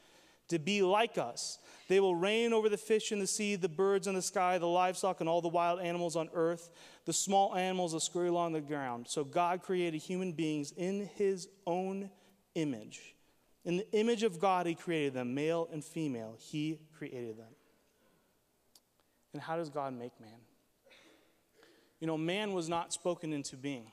to 0.47 0.61
be 0.61 0.81
like 0.81 1.19
us. 1.19 1.59
They 1.89 1.99
will 1.99 2.15
reign 2.15 2.53
over 2.53 2.69
the 2.69 2.77
fish 2.77 3.11
in 3.11 3.19
the 3.19 3.27
sea, 3.27 3.57
the 3.57 3.69
birds 3.69 4.07
in 4.07 4.15
the 4.15 4.23
sky, 4.23 4.59
the 4.59 4.69
livestock, 4.69 5.19
and 5.19 5.29
all 5.29 5.43
the 5.43 5.49
wild 5.49 5.81
animals 5.81 6.15
on 6.15 6.31
earth, 6.35 6.71
the 7.05 7.13
small 7.13 7.57
animals 7.57 7.93
that 7.93 8.01
scurry 8.01 8.29
along 8.29 8.53
the 8.53 8.61
ground. 8.61 9.07
So 9.09 9.25
God 9.25 9.63
created 9.63 10.01
human 10.01 10.31
beings 10.31 10.73
in 10.77 11.11
his 11.17 11.49
own 11.67 12.11
image. 12.55 13.17
In 13.65 13.79
the 13.79 13.91
image 13.91 14.23
of 14.23 14.39
God, 14.39 14.67
he 14.67 14.77
created 14.77 15.15
them, 15.15 15.35
male 15.35 15.69
and 15.73 15.85
female. 15.85 16.37
He 16.39 16.79
created 16.97 17.39
them. 17.39 17.55
And 19.33 19.43
how 19.43 19.57
does 19.57 19.69
God 19.69 19.95
make 19.95 20.13
man? 20.21 20.39
You 22.05 22.09
know, 22.09 22.19
man 22.19 22.53
was 22.53 22.69
not 22.69 22.93
spoken 22.93 23.33
into 23.33 23.57
being. 23.57 23.91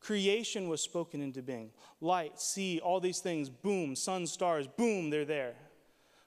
Creation 0.00 0.68
was 0.68 0.80
spoken 0.80 1.20
into 1.20 1.40
being. 1.40 1.70
Light, 2.00 2.40
sea, 2.40 2.80
all 2.80 2.98
these 2.98 3.20
things, 3.20 3.48
boom, 3.48 3.94
sun, 3.94 4.26
stars, 4.26 4.66
boom, 4.66 5.10
they're 5.10 5.24
there. 5.24 5.54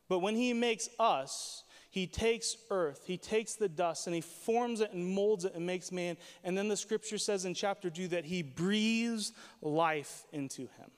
But 0.08 0.20
when 0.20 0.38
he 0.38 0.54
makes 0.54 0.88
us, 0.98 1.66
he 1.92 2.08
takes 2.08 2.56
earth, 2.72 3.02
he 3.04 3.18
takes 3.18 3.56
the 3.56 3.68
dust, 3.68 4.08
and 4.08 4.16
he 4.16 4.22
forms 4.22 4.80
it 4.80 4.94
and 4.94 5.06
molds 5.06 5.44
it 5.44 5.54
and 5.54 5.66
makes 5.66 5.92
man. 5.92 6.16
And 6.46 6.58
then 6.58 6.70
the 6.70 6.78
scripture 6.78 7.18
says 7.18 7.44
in 7.44 7.56
chapter 7.56 7.90
2 7.90 8.08
that 8.08 8.24
he 8.24 8.42
breathes 8.42 9.34
life 9.62 10.24
into 10.32 10.62
him. 10.62 10.92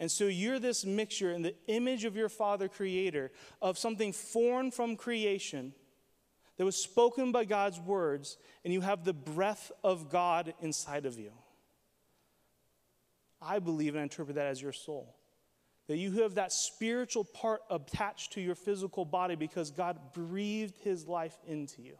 And 0.00 0.10
so 0.10 0.24
you're 0.24 0.58
this 0.58 0.84
mixture 0.84 1.30
in 1.30 1.42
the 1.42 1.54
image 1.68 2.04
of 2.04 2.16
your 2.16 2.28
Father 2.28 2.66
Creator 2.66 3.30
of 3.62 3.78
something 3.78 4.12
formed 4.12 4.74
from 4.74 4.96
creation 4.96 5.74
that 6.58 6.64
was 6.64 6.76
spoken 6.76 7.32
by 7.32 7.44
God's 7.44 7.80
words, 7.80 8.36
and 8.64 8.74
you 8.74 8.80
have 8.80 9.04
the 9.04 9.14
breath 9.14 9.70
of 9.82 10.10
God 10.10 10.52
inside 10.60 11.06
of 11.06 11.18
you. 11.18 11.32
I 13.40 13.60
believe 13.60 13.94
and 13.94 14.00
I 14.00 14.02
interpret 14.02 14.34
that 14.34 14.46
as 14.46 14.60
your 14.60 14.72
soul. 14.72 15.14
That 15.86 15.96
you 15.96 16.22
have 16.22 16.34
that 16.34 16.52
spiritual 16.52 17.24
part 17.24 17.62
attached 17.70 18.32
to 18.32 18.40
your 18.40 18.56
physical 18.56 19.04
body 19.04 19.36
because 19.36 19.70
God 19.70 19.98
breathed 20.12 20.76
his 20.78 21.06
life 21.06 21.38
into 21.46 21.80
you. 21.80 21.96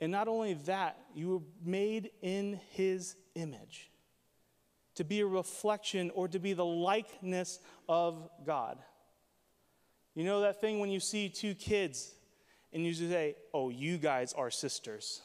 And 0.00 0.10
not 0.10 0.28
only 0.28 0.54
that, 0.54 0.96
you 1.14 1.28
were 1.28 1.42
made 1.64 2.10
in 2.22 2.60
his 2.70 3.16
image 3.34 3.90
to 4.94 5.04
be 5.04 5.20
a 5.20 5.26
reflection 5.26 6.10
or 6.14 6.28
to 6.28 6.38
be 6.38 6.52
the 6.52 6.64
likeness 6.64 7.58
of 7.88 8.28
God. 8.46 8.78
You 10.14 10.24
know 10.24 10.42
that 10.42 10.60
thing 10.60 10.78
when 10.78 10.90
you 10.90 11.00
see 11.00 11.28
two 11.28 11.54
kids 11.54 12.14
and 12.72 12.84
you 12.84 12.94
say, 12.94 13.36
Oh, 13.52 13.68
you 13.68 13.98
guys 13.98 14.32
are 14.32 14.50
sisters. 14.50 15.22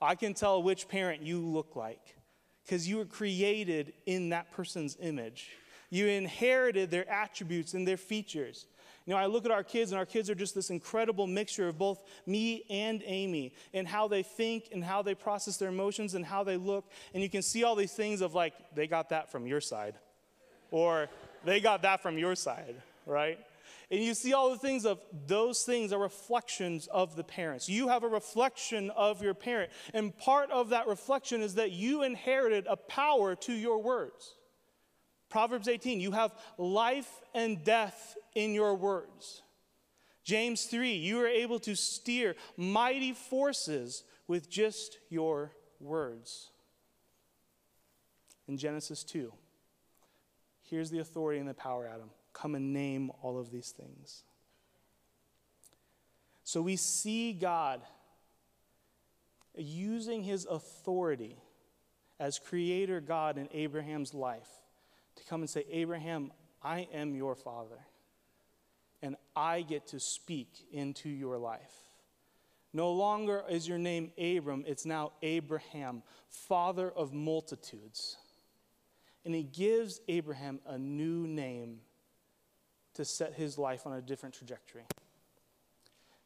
I 0.00 0.14
can 0.14 0.34
tell 0.34 0.62
which 0.62 0.88
parent 0.88 1.22
you 1.22 1.40
look 1.40 1.76
like 1.76 2.16
because 2.64 2.88
you 2.88 2.96
were 2.96 3.04
created 3.04 3.92
in 4.06 4.30
that 4.30 4.50
person's 4.52 4.96
image. 5.00 5.50
You 5.90 6.06
inherited 6.06 6.90
their 6.90 7.08
attributes 7.10 7.74
and 7.74 7.86
their 7.86 7.96
features. 7.96 8.66
You 9.06 9.12
know, 9.12 9.18
I 9.18 9.26
look 9.26 9.44
at 9.44 9.50
our 9.50 9.62
kids, 9.62 9.92
and 9.92 9.98
our 9.98 10.06
kids 10.06 10.30
are 10.30 10.34
just 10.34 10.54
this 10.54 10.70
incredible 10.70 11.26
mixture 11.26 11.68
of 11.68 11.76
both 11.76 12.00
me 12.26 12.64
and 12.70 13.02
Amy, 13.04 13.54
and 13.74 13.86
how 13.86 14.08
they 14.08 14.22
think, 14.22 14.70
and 14.72 14.82
how 14.82 15.02
they 15.02 15.14
process 15.14 15.58
their 15.58 15.68
emotions, 15.68 16.14
and 16.14 16.24
how 16.24 16.42
they 16.42 16.56
look. 16.56 16.90
And 17.12 17.22
you 17.22 17.28
can 17.28 17.42
see 17.42 17.64
all 17.64 17.76
these 17.76 17.92
things 17.92 18.22
of 18.22 18.34
like, 18.34 18.54
they 18.74 18.86
got 18.86 19.10
that 19.10 19.30
from 19.30 19.46
your 19.46 19.60
side, 19.60 19.94
or 20.70 21.08
they 21.44 21.60
got 21.60 21.82
that 21.82 22.02
from 22.02 22.16
your 22.16 22.34
side, 22.34 22.76
right? 23.04 23.38
And 23.90 24.02
you 24.02 24.14
see 24.14 24.32
all 24.32 24.50
the 24.50 24.58
things 24.58 24.86
of 24.86 25.00
those 25.26 25.62
things 25.62 25.92
are 25.92 25.98
reflections 25.98 26.86
of 26.86 27.16
the 27.16 27.24
parents. 27.24 27.68
You 27.68 27.88
have 27.88 28.02
a 28.02 28.08
reflection 28.08 28.90
of 28.90 29.22
your 29.22 29.34
parent. 29.34 29.70
And 29.92 30.16
part 30.16 30.50
of 30.50 30.70
that 30.70 30.86
reflection 30.86 31.42
is 31.42 31.56
that 31.56 31.72
you 31.72 32.02
inherited 32.02 32.66
a 32.68 32.76
power 32.76 33.34
to 33.36 33.52
your 33.52 33.82
words. 33.82 34.34
Proverbs 35.28 35.68
18, 35.68 36.00
you 36.00 36.12
have 36.12 36.32
life 36.58 37.10
and 37.34 37.62
death 37.64 38.16
in 38.34 38.54
your 38.54 38.74
words. 38.74 39.42
James 40.22 40.64
3, 40.64 40.92
you 40.92 41.20
are 41.20 41.28
able 41.28 41.58
to 41.60 41.74
steer 41.74 42.34
mighty 42.56 43.12
forces 43.12 44.04
with 44.26 44.48
just 44.48 44.98
your 45.10 45.52
words. 45.80 46.50
In 48.48 48.56
Genesis 48.56 49.04
2, 49.04 49.32
here's 50.62 50.90
the 50.90 51.00
authority 51.00 51.40
and 51.40 51.48
the 51.48 51.54
power, 51.54 51.86
Adam 51.86 52.10
come 52.34 52.54
and 52.54 52.74
name 52.74 53.10
all 53.22 53.38
of 53.38 53.50
these 53.50 53.70
things. 53.70 54.22
So 56.42 56.60
we 56.60 56.76
see 56.76 57.32
God 57.32 57.80
using 59.56 60.22
his 60.22 60.44
authority 60.44 61.38
as 62.20 62.38
creator 62.38 63.00
God 63.00 63.38
in 63.38 63.48
Abraham's 63.52 64.12
life 64.12 64.48
to 65.16 65.24
come 65.24 65.40
and 65.40 65.48
say, 65.48 65.64
Abraham, 65.70 66.32
I 66.62 66.88
am 66.92 67.14
your 67.14 67.34
father, 67.34 67.78
and 69.00 69.16
I 69.34 69.62
get 69.62 69.86
to 69.88 70.00
speak 70.00 70.48
into 70.72 71.08
your 71.08 71.38
life. 71.38 71.72
No 72.72 72.92
longer 72.92 73.44
is 73.48 73.68
your 73.68 73.78
name 73.78 74.10
Abram, 74.18 74.64
it's 74.66 74.84
now 74.84 75.12
Abraham, 75.22 76.02
father 76.28 76.90
of 76.90 77.12
multitudes. 77.12 78.16
And 79.24 79.34
he 79.34 79.44
gives 79.44 80.00
Abraham 80.08 80.58
a 80.66 80.76
new 80.76 81.26
name 81.26 81.78
to 82.94 83.04
set 83.04 83.34
his 83.34 83.58
life 83.58 83.86
on 83.86 83.92
a 83.92 84.00
different 84.00 84.34
trajectory. 84.34 84.84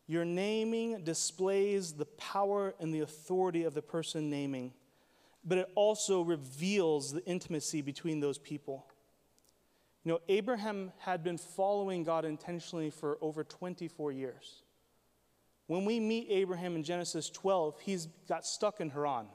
Your 0.07 0.25
naming 0.25 1.03
displays 1.05 1.93
the 1.93 2.07
power 2.07 2.75
and 2.81 2.95
the 2.95 3.01
authority 3.01 3.65
of 3.65 3.75
the 3.75 3.83
person 3.83 4.31
naming, 4.31 4.73
but 5.45 5.59
it 5.59 5.69
also 5.75 6.23
reveals 6.23 7.13
the 7.13 7.25
intimacy 7.27 7.83
between 7.83 8.21
those 8.21 8.39
people. 8.39 8.87
You 10.05 10.13
know, 10.13 10.21
Abraham 10.29 10.93
had 10.99 11.23
been 11.23 11.37
following 11.37 12.05
God 12.05 12.25
intentionally 12.25 12.89
for 12.89 13.19
over 13.21 13.45
24 13.45 14.13
years. 14.13 14.63
When 15.67 15.85
we 15.85 16.01
meet 16.01 16.29
Abraham 16.31 16.77
in 16.77 16.83
Genesis 16.83 17.29
12, 17.29 17.79
he's 17.81 18.07
got 18.27 18.47
stuck 18.47 18.81
in 18.81 18.89
Haran. 18.89 19.27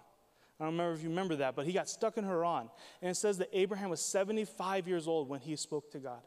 I 0.59 0.63
don't 0.63 0.73
remember 0.73 0.93
if 0.93 1.03
you 1.03 1.09
remember 1.09 1.35
that, 1.37 1.55
but 1.55 1.67
he 1.67 1.73
got 1.73 1.87
stuck 1.87 2.17
in 2.17 2.23
Haran. 2.23 2.69
And 3.01 3.11
it 3.11 3.15
says 3.15 3.37
that 3.37 3.49
Abraham 3.53 3.91
was 3.91 4.01
75 4.01 4.87
years 4.87 5.07
old 5.07 5.29
when 5.29 5.41
he 5.41 5.55
spoke 5.55 5.91
to 5.91 5.99
God 5.99 6.21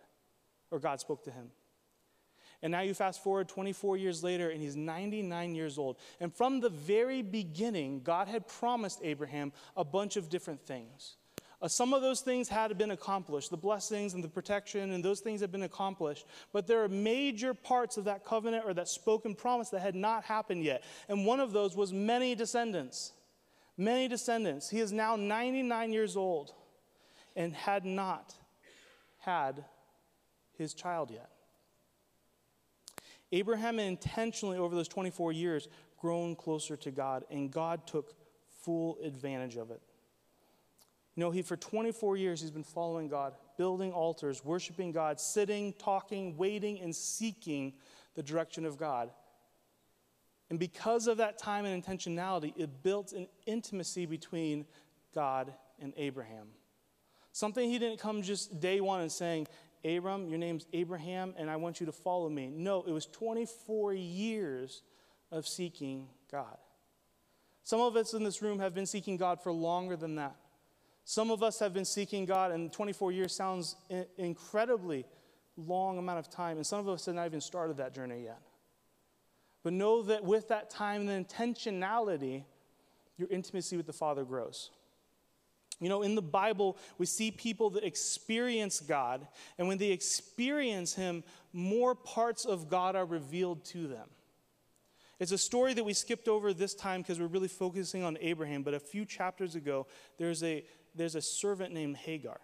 or 0.71 0.79
God 0.79 1.01
spoke 1.01 1.25
to 1.25 1.31
him. 1.31 1.51
And 2.63 2.73
now 2.73 2.81
you 2.81 2.95
fast 2.95 3.23
forward 3.23 3.49
24 3.49 3.97
years 3.97 4.25
later, 4.25 4.51
and 4.51 4.61
he's 4.61 4.77
99 4.77 5.55
years 5.55 5.79
old. 5.79 5.97
And 6.21 6.35
from 6.35 6.61
the 6.61 6.71
very 6.71 7.23
beginning, 7.23 8.01
God 8.03 8.29
had 8.29 8.49
promised 8.49 9.01
Abraham 9.03 9.53
a 9.77 9.85
bunch 9.85 10.17
of 10.17 10.31
different 10.31 10.63
things. 10.63 11.17
Uh, 11.61 11.69
some 11.69 11.95
of 11.95 12.03
those 12.03 12.21
things 12.21 12.49
had 12.49 12.77
been 12.77 12.91
accomplished, 12.91 13.51
the 13.51 13.57
blessings 13.57 14.13
and 14.15 14.23
the 14.23 14.29
protection, 14.29 14.93
and 14.93 15.03
those 15.03 15.21
things 15.21 15.41
had 15.41 15.51
been 15.51 15.63
accomplished. 15.63 16.27
But 16.53 16.67
there 16.67 16.83
are 16.83 16.89
major 16.89 17.55
parts 17.55 17.97
of 17.97 18.05
that 18.05 18.25
covenant 18.25 18.65
or 18.67 18.75
that 18.75 18.89
spoken 18.89 19.35
promise 19.35 19.71
that 19.71 19.81
had 19.81 19.95
not 19.95 20.25
happened 20.25 20.65
yet. 20.65 20.83
And 21.09 21.25
one 21.25 21.41
of 21.41 21.53
those 21.53 21.75
was 21.75 21.93
many 21.93 22.35
descendants. 22.35 23.13
Many 23.79 24.09
descendants. 24.09 24.69
He 24.69 24.81
is 24.81 24.93
now 24.93 25.17
99 25.17 25.93
years 25.93 26.17
old 26.17 26.53
and 27.35 27.55
had 27.55 27.85
not 27.85 28.35
had 29.19 29.65
his 30.57 30.75
child 30.75 31.11
yet. 31.11 31.31
Abraham 33.33 33.79
intentionally, 33.79 34.59
over 34.59 34.75
those 34.75 34.89
24 34.89 35.33
years, 35.33 35.69
grown 35.99 36.37
closer 36.37 36.77
to 36.77 36.91
God, 36.91 37.25
and 37.31 37.51
God 37.51 37.87
took 37.87 38.15
full 38.63 38.99
advantage 39.03 39.57
of 39.57 39.71
it. 39.71 39.81
You 41.15 41.23
know, 41.23 41.31
he 41.31 41.43
for 41.43 41.57
24 41.57 42.17
years 42.17 42.41
he's 42.41 42.51
been 42.51 42.63
following 42.63 43.09
God, 43.09 43.35
building 43.57 43.91
altars, 43.93 44.45
worshiping 44.45 44.93
God, 44.93 45.19
sitting, 45.19 45.73
talking, 45.75 46.37
waiting, 46.37 46.79
and 46.81 46.95
seeking 46.95 47.73
the 48.15 48.23
direction 48.23 48.67
of 48.67 48.77
God. 48.77 49.11
And 50.51 50.59
because 50.59 51.07
of 51.07 51.17
that 51.17 51.39
time 51.39 51.65
and 51.65 51.83
intentionality, 51.83 52.53
it 52.57 52.83
built 52.83 53.13
an 53.13 53.27
intimacy 53.47 54.07
between 54.07 54.67
God 55.15 55.53
and 55.81 55.93
Abraham. 55.97 56.49
Something 57.33 57.69
he 57.69 57.79
didn't 57.79 57.99
come 57.99 58.23
just 58.23 58.61
day 58.61 58.81
one 58.81 59.01
and 59.01 59.11
saying, 59.11 59.49
Abram, 59.87 60.29
your 60.29 60.39
name's 60.39 60.67
Abraham, 60.73 61.35
and 61.39 61.49
I 61.49 61.57
want 61.57 61.81
you 61.81 61.87
to 61.87 61.93
follow 61.93 62.29
me. 62.29 62.51
No, 62.53 62.83
it 62.87 62.93
was 62.93 63.07
24 63.07 63.95
years 63.95 64.83
of 65.31 65.47
seeking 65.47 66.09
God. 66.31 66.57
Some 67.63 67.81
of 67.81 67.97
us 67.97 68.13
in 68.15 68.25
this 68.25 68.43
room 68.43 68.59
have 68.59 68.75
been 68.75 68.87
seeking 68.87 69.17
God 69.17 69.41
for 69.43 69.53
longer 69.53 69.97
than 69.97 70.17
that. 70.17 70.37
Some 71.05 71.31
of 71.31 71.43
us 71.43 71.61
have 71.61 71.73
been 71.73 71.85
seeking 71.85 72.25
God, 72.25 72.51
and 72.51 72.73
24 72.73 73.13
years 73.13 73.35
sounds 73.35 73.77
incredibly 74.19 75.05
long 75.57 75.99
amount 75.99 76.19
of 76.19 76.29
time, 76.29 76.57
and 76.57 76.67
some 76.67 76.81
of 76.81 76.89
us 76.89 77.07
have 77.07 77.15
not 77.15 77.27
even 77.27 77.41
started 77.41 77.77
that 77.77 77.95
journey 77.95 78.25
yet. 78.25 78.41
But 79.63 79.73
know 79.73 80.03
that 80.03 80.25
with 80.25 80.49
that 80.49 80.69
time 80.69 81.09
and 81.09 81.27
the 81.27 81.35
intentionality, 81.35 82.45
your 83.17 83.29
intimacy 83.31 83.77
with 83.77 83.87
the 83.87 83.93
Father 83.93 84.25
grows. 84.25 84.71
You 85.81 85.89
know, 85.89 86.03
in 86.03 86.15
the 86.15 86.23
Bible, 86.23 86.79
we 86.97 87.07
see 87.07 87.31
people 87.31 87.71
that 87.71 87.85
experience 87.85 88.81
God, 88.81 89.27
and 89.59 89.69
when 89.69 89.79
they 89.79 89.91
experience 89.91 90.95
Him, 90.95 91.23
more 91.53 91.95
parts 91.95 92.45
of 92.45 92.69
God 92.69 92.97
are 92.97 93.05
revealed 93.05 93.65
to 93.67 93.87
them. 93.87 94.09
It's 95.19 95.33
a 95.33 95.39
story 95.39 95.75
that 95.75 95.85
we 95.85 95.95
skipped 95.95 96.29
over 96.29 96.53
this 96.53 96.75
time 96.75 97.01
because 97.01 97.19
we're 97.19 97.27
really 97.27 97.49
focusing 97.49 98.03
on 98.03 98.19
Abraham, 98.21 98.63
but 98.63 98.75
a 98.75 98.81
few 98.81 99.05
chapters 99.05 99.55
ago, 99.55 99.87
there's 100.19 100.43
a, 100.43 100.65
there's 100.95 101.15
a 101.15 101.23
servant 101.23 101.73
named 101.73 101.97
Hagar. 101.97 102.41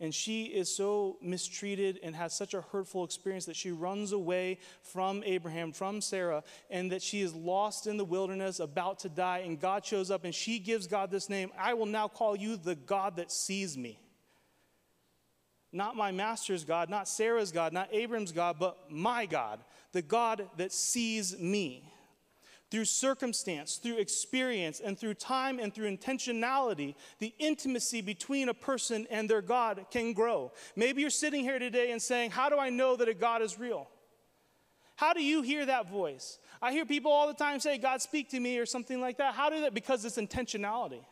And 0.00 0.14
she 0.14 0.44
is 0.44 0.74
so 0.74 1.16
mistreated 1.20 1.98
and 2.04 2.14
has 2.14 2.32
such 2.32 2.54
a 2.54 2.60
hurtful 2.60 3.04
experience 3.04 3.46
that 3.46 3.56
she 3.56 3.72
runs 3.72 4.12
away 4.12 4.58
from 4.82 5.24
Abraham, 5.26 5.72
from 5.72 6.00
Sarah, 6.00 6.44
and 6.70 6.92
that 6.92 7.02
she 7.02 7.20
is 7.20 7.34
lost 7.34 7.88
in 7.88 7.96
the 7.96 8.04
wilderness, 8.04 8.60
about 8.60 9.00
to 9.00 9.08
die. 9.08 9.38
And 9.38 9.58
God 9.58 9.84
shows 9.84 10.10
up 10.10 10.24
and 10.24 10.34
she 10.34 10.60
gives 10.60 10.86
God 10.86 11.10
this 11.10 11.28
name 11.28 11.50
I 11.58 11.74
will 11.74 11.86
now 11.86 12.06
call 12.06 12.36
you 12.36 12.56
the 12.56 12.76
God 12.76 13.16
that 13.16 13.32
sees 13.32 13.76
me. 13.76 13.98
Not 15.72 15.96
my 15.96 16.12
master's 16.12 16.64
God, 16.64 16.88
not 16.88 17.08
Sarah's 17.08 17.52
God, 17.52 17.72
not 17.72 17.92
Abram's 17.92 18.32
God, 18.32 18.56
but 18.58 18.90
my 18.90 19.26
God, 19.26 19.60
the 19.92 20.00
God 20.00 20.48
that 20.56 20.72
sees 20.72 21.38
me 21.38 21.92
through 22.70 22.84
circumstance, 22.84 23.76
through 23.76 23.96
experience, 23.96 24.80
and 24.80 24.98
through 24.98 25.14
time 25.14 25.58
and 25.58 25.74
through 25.74 25.94
intentionality, 25.96 26.94
the 27.18 27.34
intimacy 27.38 28.02
between 28.02 28.48
a 28.48 28.54
person 28.54 29.06
and 29.10 29.28
their 29.28 29.40
God 29.40 29.86
can 29.90 30.12
grow. 30.12 30.52
Maybe 30.76 31.00
you're 31.00 31.10
sitting 31.10 31.44
here 31.44 31.58
today 31.58 31.92
and 31.92 32.00
saying, 32.00 32.32
How 32.32 32.48
do 32.48 32.58
I 32.58 32.70
know 32.70 32.96
that 32.96 33.08
a 33.08 33.14
God 33.14 33.42
is 33.42 33.58
real? 33.58 33.88
How 34.96 35.12
do 35.12 35.22
you 35.22 35.42
hear 35.42 35.64
that 35.64 35.88
voice? 35.88 36.38
I 36.60 36.72
hear 36.72 36.84
people 36.84 37.12
all 37.12 37.28
the 37.28 37.34
time 37.34 37.60
say, 37.60 37.78
God, 37.78 38.02
speak 38.02 38.30
to 38.30 38.40
me, 38.40 38.58
or 38.58 38.66
something 38.66 39.00
like 39.00 39.18
that. 39.18 39.34
How 39.34 39.48
do 39.48 39.60
that? 39.60 39.72
Because 39.72 40.04
it's 40.04 40.18
intentionality, 40.18 41.04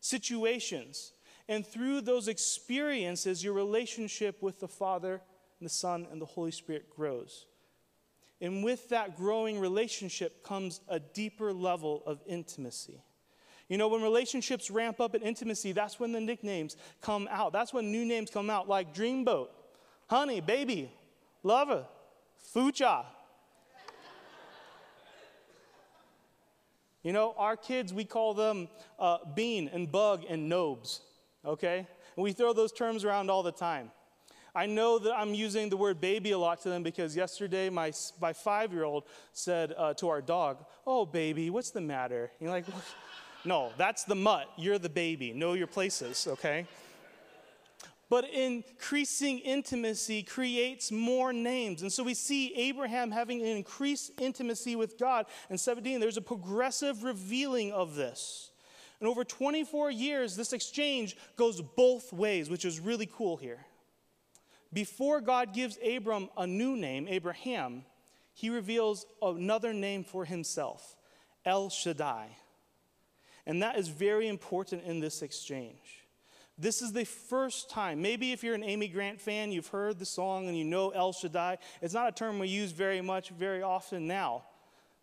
situations. 0.00 1.12
And 1.48 1.64
through 1.64 2.00
those 2.00 2.26
experiences, 2.26 3.44
your 3.44 3.52
relationship 3.52 4.42
with 4.42 4.58
the 4.58 4.66
Father, 4.66 5.22
and 5.60 5.66
the 5.66 5.72
Son, 5.72 6.06
and 6.10 6.20
the 6.20 6.26
Holy 6.26 6.50
Spirit 6.50 6.90
grows. 6.90 7.46
And 8.40 8.62
with 8.62 8.90
that 8.90 9.16
growing 9.16 9.58
relationship 9.58 10.44
comes 10.44 10.80
a 10.88 11.00
deeper 11.00 11.52
level 11.52 12.02
of 12.06 12.20
intimacy. 12.26 13.00
You 13.68 13.78
know, 13.78 13.88
when 13.88 14.02
relationships 14.02 14.70
ramp 14.70 15.00
up 15.00 15.14
in 15.14 15.22
intimacy, 15.22 15.72
that's 15.72 15.98
when 15.98 16.12
the 16.12 16.20
nicknames 16.20 16.76
come 17.00 17.28
out. 17.30 17.52
That's 17.52 17.72
when 17.72 17.90
new 17.90 18.04
names 18.04 18.30
come 18.30 18.48
out, 18.48 18.68
like 18.68 18.94
Dreamboat, 18.94 19.48
Honey, 20.08 20.40
Baby, 20.40 20.92
Lover, 21.42 21.84
Fucha. 22.54 23.06
you 27.02 27.12
know, 27.12 27.34
our 27.36 27.56
kids, 27.56 27.92
we 27.92 28.04
call 28.04 28.34
them 28.34 28.68
uh, 28.98 29.18
Bean 29.34 29.68
and 29.72 29.90
Bug 29.90 30.24
and 30.28 30.48
Nobes, 30.48 31.00
okay? 31.44 31.78
And 32.16 32.22
we 32.22 32.32
throw 32.32 32.52
those 32.52 32.70
terms 32.70 33.04
around 33.04 33.30
all 33.30 33.42
the 33.42 33.52
time. 33.52 33.90
I 34.56 34.64
know 34.64 34.98
that 34.98 35.14
I'm 35.14 35.34
using 35.34 35.68
the 35.68 35.76
word 35.76 36.00
baby 36.00 36.30
a 36.30 36.38
lot 36.38 36.62
to 36.62 36.70
them 36.70 36.82
because 36.82 37.14
yesterday 37.14 37.68
my, 37.68 37.92
my 38.22 38.32
five 38.32 38.72
year 38.72 38.84
old 38.84 39.04
said 39.34 39.74
uh, 39.76 39.92
to 39.94 40.08
our 40.08 40.22
dog, 40.22 40.64
Oh, 40.86 41.04
baby, 41.04 41.50
what's 41.50 41.70
the 41.70 41.82
matter? 41.82 42.30
You're 42.40 42.50
like, 42.50 42.64
No, 43.44 43.70
that's 43.76 44.04
the 44.04 44.14
mutt. 44.14 44.50
You're 44.56 44.78
the 44.78 44.88
baby. 44.88 45.34
Know 45.34 45.52
your 45.52 45.66
places, 45.66 46.26
okay? 46.26 46.66
But 48.08 48.30
increasing 48.30 49.40
intimacy 49.40 50.22
creates 50.22 50.90
more 50.90 51.34
names. 51.34 51.82
And 51.82 51.92
so 51.92 52.02
we 52.02 52.14
see 52.14 52.54
Abraham 52.54 53.10
having 53.10 53.42
an 53.42 53.48
increased 53.48 54.12
intimacy 54.18 54.74
with 54.74 54.96
God. 54.96 55.26
And 55.50 55.60
17, 55.60 56.00
there's 56.00 56.16
a 56.16 56.22
progressive 56.22 57.04
revealing 57.04 57.72
of 57.72 57.94
this. 57.94 58.52
And 59.00 59.08
over 59.08 59.22
24 59.22 59.90
years, 59.90 60.34
this 60.34 60.54
exchange 60.54 61.14
goes 61.36 61.60
both 61.60 62.10
ways, 62.10 62.48
which 62.48 62.64
is 62.64 62.80
really 62.80 63.06
cool 63.06 63.36
here. 63.36 63.66
Before 64.72 65.20
God 65.20 65.54
gives 65.54 65.78
Abram 65.86 66.28
a 66.36 66.46
new 66.46 66.76
name, 66.76 67.06
Abraham, 67.08 67.84
he 68.34 68.50
reveals 68.50 69.06
another 69.22 69.72
name 69.72 70.04
for 70.04 70.24
himself, 70.24 70.96
El 71.44 71.70
Shaddai. 71.70 72.28
And 73.46 73.62
that 73.62 73.78
is 73.78 73.88
very 73.88 74.28
important 74.28 74.84
in 74.84 75.00
this 75.00 75.22
exchange. 75.22 76.06
This 76.58 76.80
is 76.80 76.92
the 76.92 77.04
first 77.04 77.68
time, 77.68 78.00
maybe 78.00 78.32
if 78.32 78.42
you're 78.42 78.54
an 78.54 78.64
Amy 78.64 78.88
Grant 78.88 79.20
fan, 79.20 79.52
you've 79.52 79.68
heard 79.68 79.98
the 79.98 80.06
song 80.06 80.48
and 80.48 80.56
you 80.56 80.64
know 80.64 80.88
El 80.90 81.12
Shaddai. 81.12 81.58
It's 81.82 81.92
not 81.92 82.08
a 82.08 82.12
term 82.12 82.38
we 82.38 82.48
use 82.48 82.72
very 82.72 83.02
much, 83.02 83.28
very 83.30 83.62
often 83.62 84.06
now. 84.06 84.44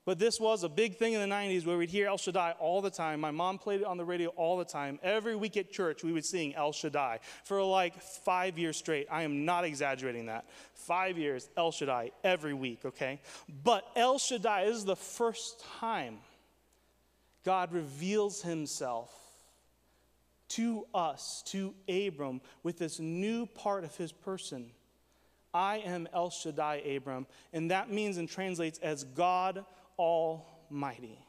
But 0.05 0.19
this 0.19 0.37
was 0.39 0.63
a 0.63 0.69
big 0.69 0.97
thing 0.97 1.13
in 1.13 1.21
the 1.21 1.33
90s 1.33 1.65
where 1.65 1.77
we'd 1.77 1.89
hear 1.89 2.07
El 2.07 2.17
Shaddai 2.17 2.55
all 2.59 2.81
the 2.81 2.89
time. 2.89 3.21
My 3.21 3.31
mom 3.31 3.57
played 3.57 3.81
it 3.81 3.87
on 3.87 3.97
the 3.97 4.03
radio 4.03 4.29
all 4.29 4.57
the 4.57 4.65
time. 4.65 4.99
Every 5.01 5.35
week 5.35 5.55
at 5.55 5.71
church, 5.71 6.03
we 6.03 6.11
would 6.11 6.25
sing 6.25 6.55
El 6.55 6.73
Shaddai 6.73 7.19
for 7.45 7.63
like 7.63 8.01
five 8.01 8.57
years 8.57 8.75
straight. 8.75 9.07
I 9.09 9.23
am 9.23 9.45
not 9.45 9.63
exaggerating 9.63 10.25
that. 10.25 10.45
Five 10.73 11.17
years, 11.17 11.47
El 11.55 11.71
Shaddai, 11.71 12.11
every 12.23 12.53
week, 12.53 12.79
okay? 12.83 13.21
But 13.63 13.85
El 13.95 14.19
Shaddai 14.19 14.63
is 14.63 14.83
the 14.83 14.97
first 14.97 15.63
time 15.79 16.17
God 17.45 17.71
reveals 17.71 18.41
himself 18.41 19.09
to 20.49 20.85
us, 20.93 21.43
to 21.47 21.73
Abram, 21.87 22.41
with 22.61 22.77
this 22.77 22.99
new 22.99 23.45
part 23.45 23.83
of 23.83 23.95
his 23.95 24.11
person. 24.11 24.71
I 25.53 25.77
am 25.77 26.07
El 26.13 26.29
Shaddai, 26.29 26.75
Abram. 26.95 27.25
And 27.53 27.71
that 27.71 27.89
means 27.89 28.17
and 28.17 28.27
translates 28.27 28.79
as 28.79 29.03
God 29.03 29.65
Almighty. 29.97 31.19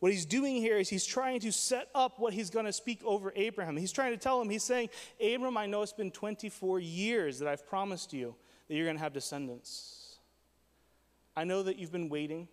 What 0.00 0.12
he's 0.12 0.26
doing 0.26 0.56
here 0.56 0.76
is 0.76 0.88
he's 0.88 1.06
trying 1.06 1.40
to 1.40 1.52
set 1.52 1.88
up 1.94 2.18
what 2.18 2.34
he's 2.34 2.50
going 2.50 2.66
to 2.66 2.72
speak 2.72 3.02
over 3.04 3.32
Abraham. 3.34 3.76
He's 3.76 3.92
trying 3.92 4.12
to 4.12 4.18
tell 4.18 4.40
him, 4.40 4.50
he's 4.50 4.62
saying, 4.62 4.90
Abram, 5.20 5.56
I 5.56 5.66
know 5.66 5.82
it's 5.82 5.92
been 5.92 6.10
24 6.10 6.80
years 6.80 7.38
that 7.38 7.48
I've 7.48 7.66
promised 7.66 8.12
you 8.12 8.34
that 8.68 8.74
you're 8.74 8.84
going 8.84 8.96
to 8.96 9.02
have 9.02 9.14
descendants. 9.14 10.16
I 11.34 11.44
know 11.44 11.62
that 11.62 11.78
you've 11.78 11.92
been 11.92 12.08
waiting. 12.08 12.48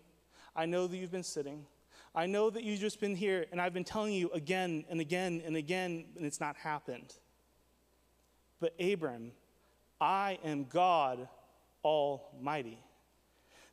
I 0.56 0.66
know 0.66 0.86
that 0.86 0.96
you've 0.96 1.12
been 1.12 1.22
sitting. 1.22 1.66
I 2.14 2.26
know 2.26 2.48
that 2.48 2.62
you've 2.62 2.80
just 2.80 3.00
been 3.00 3.16
here, 3.16 3.46
and 3.50 3.60
I've 3.60 3.74
been 3.74 3.84
telling 3.84 4.12
you 4.12 4.30
again 4.32 4.84
and 4.88 5.00
again 5.00 5.42
and 5.44 5.56
again, 5.56 6.04
and 6.16 6.24
it's 6.24 6.40
not 6.40 6.56
happened. 6.56 7.14
But 8.60 8.74
Abram, 8.80 9.32
I 10.00 10.38
am 10.44 10.64
God 10.64 11.28
Almighty. 11.84 12.78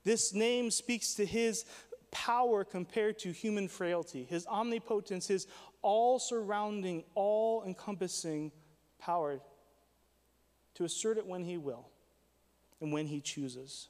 This 0.03 0.33
name 0.33 0.71
speaks 0.71 1.13
to 1.15 1.25
his 1.25 1.65
power 2.11 2.63
compared 2.63 3.19
to 3.19 3.31
human 3.31 3.67
frailty, 3.67 4.23
his 4.23 4.45
omnipotence, 4.47 5.27
his 5.27 5.47
all 5.81 6.19
surrounding, 6.19 7.03
all 7.15 7.63
encompassing 7.63 8.51
power 8.99 9.39
to 10.75 10.83
assert 10.83 11.17
it 11.17 11.25
when 11.25 11.43
he 11.43 11.57
will 11.57 11.87
and 12.79 12.91
when 12.91 13.07
he 13.07 13.21
chooses. 13.21 13.89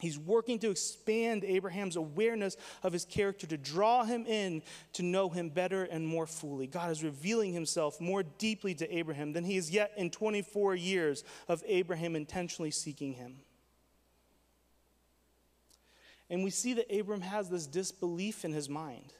He's 0.00 0.18
working 0.18 0.58
to 0.60 0.70
expand 0.70 1.44
Abraham's 1.44 1.94
awareness 1.94 2.56
of 2.82 2.92
his 2.92 3.04
character, 3.04 3.46
to 3.46 3.56
draw 3.56 4.02
him 4.02 4.26
in 4.26 4.62
to 4.94 5.02
know 5.04 5.28
him 5.28 5.48
better 5.48 5.84
and 5.84 6.06
more 6.06 6.26
fully. 6.26 6.66
God 6.66 6.90
is 6.90 7.04
revealing 7.04 7.52
himself 7.52 8.00
more 8.00 8.24
deeply 8.24 8.74
to 8.74 8.96
Abraham 8.96 9.32
than 9.32 9.44
he 9.44 9.56
is 9.56 9.70
yet 9.70 9.92
in 9.96 10.10
24 10.10 10.74
years 10.74 11.22
of 11.46 11.62
Abraham 11.66 12.16
intentionally 12.16 12.72
seeking 12.72 13.12
him. 13.12 13.36
And 16.30 16.42
we 16.42 16.50
see 16.50 16.74
that 16.74 16.94
Abram 16.94 17.20
has 17.20 17.50
this 17.50 17.66
disbelief 17.66 18.44
in 18.44 18.52
his 18.52 18.68
mind. 18.68 19.12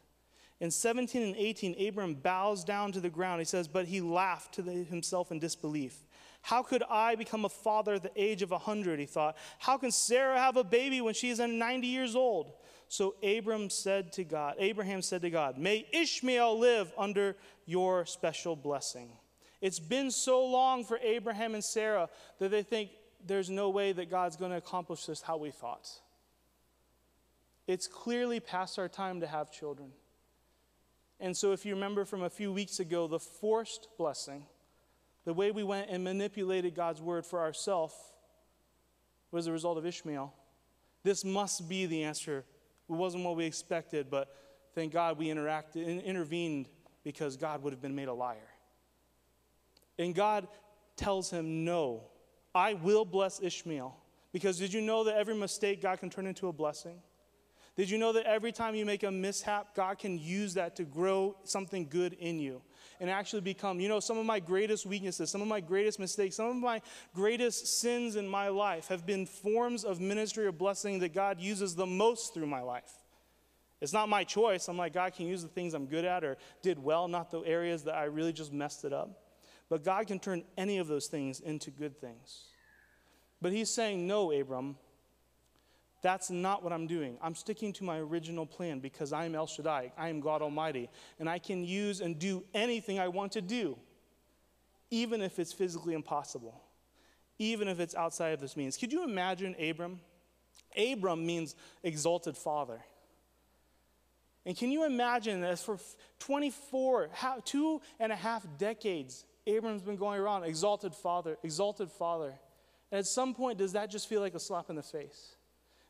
In 0.60 0.70
17 0.70 1.22
and 1.22 1.36
18, 1.36 1.88
Abram 1.88 2.14
bows 2.14 2.62
down 2.62 2.92
to 2.92 3.00
the 3.00 3.10
ground. 3.10 3.40
He 3.40 3.44
says, 3.44 3.66
But 3.66 3.86
he 3.86 4.00
laughed 4.00 4.54
to 4.54 4.62
the, 4.62 4.72
himself 4.72 5.32
in 5.32 5.40
disbelief. 5.40 6.04
How 6.42 6.62
could 6.62 6.82
I 6.88 7.14
become 7.14 7.44
a 7.44 7.48
father 7.48 7.94
at 7.94 8.02
the 8.02 8.12
age 8.16 8.42
of 8.42 8.50
100? 8.50 8.98
He 8.98 9.06
thought. 9.06 9.36
How 9.58 9.76
can 9.76 9.90
Sarah 9.90 10.38
have 10.38 10.56
a 10.56 10.64
baby 10.64 11.00
when 11.00 11.14
she 11.14 11.30
is 11.30 11.38
90 11.38 11.86
years 11.86 12.14
old? 12.14 12.52
So 12.88 13.14
Abram 13.22 13.70
said 13.70 14.12
to 14.12 14.24
God, 14.24 14.56
Abraham 14.58 15.02
said 15.02 15.22
to 15.22 15.30
God, 15.30 15.56
May 15.56 15.86
Ishmael 15.92 16.58
live 16.58 16.92
under 16.98 17.36
your 17.64 18.04
special 18.06 18.54
blessing. 18.54 19.10
It's 19.60 19.78
been 19.78 20.10
so 20.10 20.44
long 20.44 20.84
for 20.84 20.98
Abraham 21.02 21.54
and 21.54 21.64
Sarah 21.64 22.08
that 22.38 22.50
they 22.50 22.62
think 22.62 22.90
there's 23.24 23.48
no 23.48 23.70
way 23.70 23.92
that 23.92 24.10
God's 24.10 24.36
going 24.36 24.50
to 24.50 24.58
accomplish 24.58 25.06
this 25.06 25.22
how 25.22 25.36
we 25.36 25.50
thought. 25.52 25.88
It's 27.66 27.86
clearly 27.86 28.40
past 28.40 28.78
our 28.78 28.88
time 28.88 29.20
to 29.20 29.26
have 29.26 29.50
children. 29.50 29.92
And 31.20 31.36
so, 31.36 31.52
if 31.52 31.64
you 31.64 31.74
remember 31.74 32.04
from 32.04 32.22
a 32.22 32.30
few 32.30 32.52
weeks 32.52 32.80
ago, 32.80 33.06
the 33.06 33.20
forced 33.20 33.88
blessing, 33.96 34.46
the 35.24 35.32
way 35.32 35.52
we 35.52 35.62
went 35.62 35.88
and 35.88 36.02
manipulated 36.02 36.74
God's 36.74 37.00
word 37.00 37.24
for 37.24 37.40
ourselves, 37.40 37.94
was 39.30 39.46
a 39.46 39.52
result 39.52 39.78
of 39.78 39.86
Ishmael. 39.86 40.34
This 41.04 41.24
must 41.24 41.68
be 41.68 41.86
the 41.86 42.02
answer. 42.04 42.44
It 42.88 42.92
wasn't 42.92 43.24
what 43.24 43.36
we 43.36 43.44
expected, 43.44 44.10
but 44.10 44.34
thank 44.74 44.92
God 44.92 45.16
we 45.16 45.28
interacted, 45.28 45.88
and 45.88 46.02
intervened 46.02 46.68
because 47.04 47.36
God 47.36 47.62
would 47.62 47.72
have 47.72 47.80
been 47.80 47.94
made 47.94 48.08
a 48.08 48.14
liar. 48.14 48.38
And 49.98 50.14
God 50.14 50.48
tells 50.96 51.30
him, 51.30 51.64
No, 51.64 52.02
I 52.54 52.74
will 52.74 53.04
bless 53.04 53.40
Ishmael. 53.40 53.96
Because 54.32 54.58
did 54.58 54.72
you 54.72 54.80
know 54.80 55.04
that 55.04 55.16
every 55.16 55.34
mistake 55.34 55.82
God 55.82 56.00
can 56.00 56.10
turn 56.10 56.26
into 56.26 56.48
a 56.48 56.52
blessing? 56.52 56.98
Did 57.74 57.88
you 57.88 57.96
know 57.96 58.12
that 58.12 58.26
every 58.26 58.52
time 58.52 58.74
you 58.74 58.84
make 58.84 59.02
a 59.02 59.10
mishap, 59.10 59.74
God 59.74 59.98
can 59.98 60.18
use 60.18 60.54
that 60.54 60.76
to 60.76 60.84
grow 60.84 61.36
something 61.44 61.88
good 61.88 62.12
in 62.14 62.38
you 62.38 62.60
and 63.00 63.08
actually 63.08 63.40
become, 63.40 63.80
you 63.80 63.88
know, 63.88 63.98
some 63.98 64.18
of 64.18 64.26
my 64.26 64.40
greatest 64.40 64.84
weaknesses, 64.84 65.30
some 65.30 65.40
of 65.40 65.48
my 65.48 65.60
greatest 65.60 65.98
mistakes, 65.98 66.36
some 66.36 66.48
of 66.48 66.56
my 66.56 66.82
greatest 67.14 67.80
sins 67.80 68.16
in 68.16 68.28
my 68.28 68.48
life 68.48 68.88
have 68.88 69.06
been 69.06 69.24
forms 69.24 69.84
of 69.84 70.00
ministry 70.00 70.44
or 70.44 70.52
blessing 70.52 70.98
that 70.98 71.14
God 71.14 71.40
uses 71.40 71.74
the 71.74 71.86
most 71.86 72.34
through 72.34 72.46
my 72.46 72.60
life. 72.60 72.92
It's 73.80 73.92
not 73.92 74.08
my 74.08 74.22
choice. 74.22 74.68
I'm 74.68 74.76
like, 74.76 74.92
God 74.92 75.14
can 75.14 75.26
use 75.26 75.42
the 75.42 75.48
things 75.48 75.72
I'm 75.72 75.86
good 75.86 76.04
at 76.04 76.22
or 76.22 76.36
did 76.62 76.78
well, 76.78 77.08
not 77.08 77.30
the 77.30 77.40
areas 77.40 77.84
that 77.84 77.94
I 77.94 78.04
really 78.04 78.32
just 78.32 78.52
messed 78.52 78.84
it 78.84 78.92
up. 78.92 79.10
But 79.70 79.82
God 79.82 80.06
can 80.06 80.20
turn 80.20 80.44
any 80.58 80.76
of 80.76 80.86
those 80.86 81.06
things 81.06 81.40
into 81.40 81.70
good 81.70 81.98
things. 81.98 82.44
But 83.40 83.52
He's 83.52 83.70
saying, 83.70 84.06
no, 84.06 84.30
Abram, 84.30 84.76
that's 86.02 86.30
not 86.30 86.64
what 86.64 86.72
I'm 86.72 86.88
doing. 86.88 87.16
I'm 87.22 87.36
sticking 87.36 87.72
to 87.74 87.84
my 87.84 87.98
original 87.98 88.44
plan 88.44 88.80
because 88.80 89.12
I 89.12 89.24
am 89.24 89.36
El 89.36 89.46
Shaddai. 89.46 89.92
I 89.96 90.08
am 90.08 90.20
God 90.20 90.42
Almighty. 90.42 90.90
And 91.20 91.30
I 91.30 91.38
can 91.38 91.64
use 91.64 92.00
and 92.00 92.18
do 92.18 92.44
anything 92.52 92.98
I 92.98 93.08
want 93.08 93.32
to 93.32 93.40
do, 93.40 93.78
even 94.90 95.22
if 95.22 95.38
it's 95.38 95.52
physically 95.52 95.94
impossible, 95.94 96.60
even 97.38 97.68
if 97.68 97.78
it's 97.78 97.94
outside 97.94 98.30
of 98.30 98.40
this 98.40 98.56
means. 98.56 98.76
Could 98.76 98.92
you 98.92 99.04
imagine 99.04 99.54
Abram? 99.60 100.00
Abram 100.76 101.24
means 101.24 101.54
exalted 101.84 102.36
father. 102.36 102.80
And 104.44 104.56
can 104.56 104.72
you 104.72 104.84
imagine 104.84 105.40
that 105.42 105.60
for 105.60 105.78
24, 106.18 107.10
two 107.44 107.80
and 108.00 108.10
a 108.10 108.16
half 108.16 108.44
decades, 108.58 109.24
Abram's 109.46 109.82
been 109.82 109.96
going 109.96 110.20
around, 110.20 110.42
exalted 110.42 110.96
father, 110.96 111.38
exalted 111.44 111.92
father. 111.92 112.34
And 112.90 112.98
at 112.98 113.06
some 113.06 113.34
point, 113.34 113.58
does 113.58 113.74
that 113.74 113.88
just 113.88 114.08
feel 114.08 114.20
like 114.20 114.34
a 114.34 114.40
slap 114.40 114.68
in 114.68 114.74
the 114.74 114.82
face? 114.82 115.36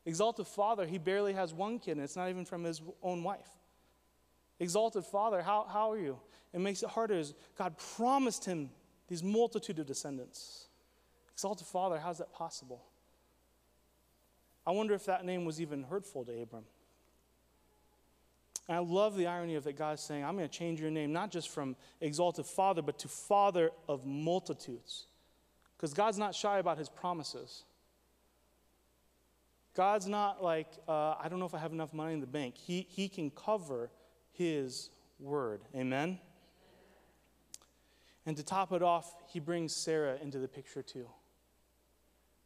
Exalted 0.05 0.47
Father, 0.47 0.85
he 0.85 0.97
barely 0.97 1.33
has 1.33 1.53
one 1.53 1.79
kid, 1.79 1.93
and 1.93 2.01
it's 2.01 2.15
not 2.15 2.29
even 2.29 2.45
from 2.45 2.63
his 2.63 2.81
own 3.01 3.23
wife. 3.23 3.47
Exalted 4.59 5.05
Father, 5.05 5.41
how, 5.41 5.65
how 5.71 5.91
are 5.91 5.97
you? 5.97 6.19
It 6.53 6.59
makes 6.59 6.83
it 6.83 6.89
harder 6.89 7.15
as 7.15 7.33
God 7.57 7.75
promised 7.95 8.45
him 8.45 8.69
these 9.07 9.23
multitude 9.23 9.79
of 9.79 9.85
descendants. 9.85 10.67
Exalted 11.33 11.67
Father, 11.67 11.99
how's 11.99 12.19
that 12.19 12.33
possible? 12.33 12.83
I 14.65 14.71
wonder 14.71 14.93
if 14.93 15.05
that 15.05 15.25
name 15.25 15.45
was 15.45 15.59
even 15.59 15.83
hurtful 15.83 16.23
to 16.25 16.41
Abram. 16.41 16.63
And 18.67 18.77
I 18.77 18.79
love 18.79 19.17
the 19.17 19.27
irony 19.27 19.55
of 19.55 19.65
that 19.65 19.77
God 19.77 19.99
saying, 19.99 20.23
I'm 20.23 20.37
going 20.37 20.47
to 20.47 20.57
change 20.57 20.79
your 20.79 20.91
name, 20.91 21.11
not 21.11 21.31
just 21.31 21.49
from 21.49 21.75
exalted 21.99 22.45
Father, 22.45 22.81
but 22.81 22.97
to 22.99 23.07
Father 23.09 23.71
of 23.89 24.05
multitudes. 24.05 25.07
Because 25.75 25.93
God's 25.93 26.17
not 26.17 26.33
shy 26.33 26.59
about 26.59 26.77
his 26.77 26.87
promises. 26.87 27.65
God's 29.75 30.07
not 30.07 30.43
like, 30.43 30.67
uh, 30.87 31.15
I 31.19 31.27
don't 31.29 31.39
know 31.39 31.45
if 31.45 31.55
I 31.55 31.59
have 31.59 31.71
enough 31.71 31.93
money 31.93 32.13
in 32.13 32.19
the 32.19 32.27
bank. 32.27 32.55
He, 32.57 32.85
he 32.89 33.09
can 33.09 33.31
cover 33.31 33.89
His 34.31 34.89
word. 35.19 35.61
Amen? 35.75 36.19
And 38.25 38.37
to 38.37 38.43
top 38.43 38.71
it 38.71 38.83
off, 38.83 39.11
He 39.27 39.39
brings 39.39 39.75
Sarah 39.75 40.17
into 40.21 40.37
the 40.37 40.47
picture 40.47 40.83
too. 40.83 41.07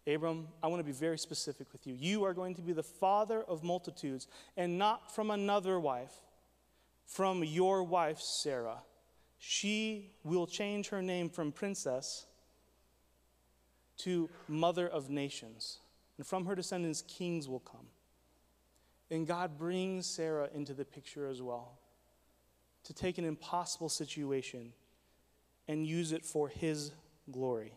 Abram, 0.07 0.47
I 0.63 0.67
want 0.67 0.79
to 0.79 0.85
be 0.85 0.93
very 0.93 1.17
specific 1.17 1.67
with 1.73 1.85
you. 1.85 1.93
You 1.93 2.23
are 2.23 2.33
going 2.33 2.55
to 2.55 2.61
be 2.61 2.71
the 2.71 2.81
father 2.81 3.43
of 3.43 3.61
multitudes, 3.61 4.27
and 4.55 4.77
not 4.77 5.13
from 5.13 5.29
another 5.31 5.81
wife, 5.81 6.13
from 7.05 7.43
your 7.43 7.83
wife, 7.83 8.21
Sarah. 8.21 8.83
She 9.37 10.13
will 10.23 10.47
change 10.47 10.87
her 10.89 11.01
name 11.01 11.29
from 11.29 11.51
princess 11.51 12.25
to 13.97 14.29
mother 14.47 14.87
of 14.87 15.09
nations 15.09 15.79
and 16.17 16.25
from 16.25 16.45
her 16.45 16.55
descendants, 16.55 17.03
kings 17.03 17.47
will 17.47 17.59
come. 17.59 17.87
And 19.09 19.25
God 19.25 19.57
brings 19.57 20.05
Sarah 20.05 20.49
into 20.53 20.73
the 20.73 20.85
picture 20.85 21.27
as 21.27 21.41
well 21.41 21.79
to 22.83 22.93
take 22.93 23.17
an 23.17 23.25
impossible 23.25 23.89
situation 23.89 24.73
and 25.67 25.85
use 25.85 26.11
it 26.11 26.25
for 26.25 26.47
His 26.47 26.91
glory. 27.31 27.73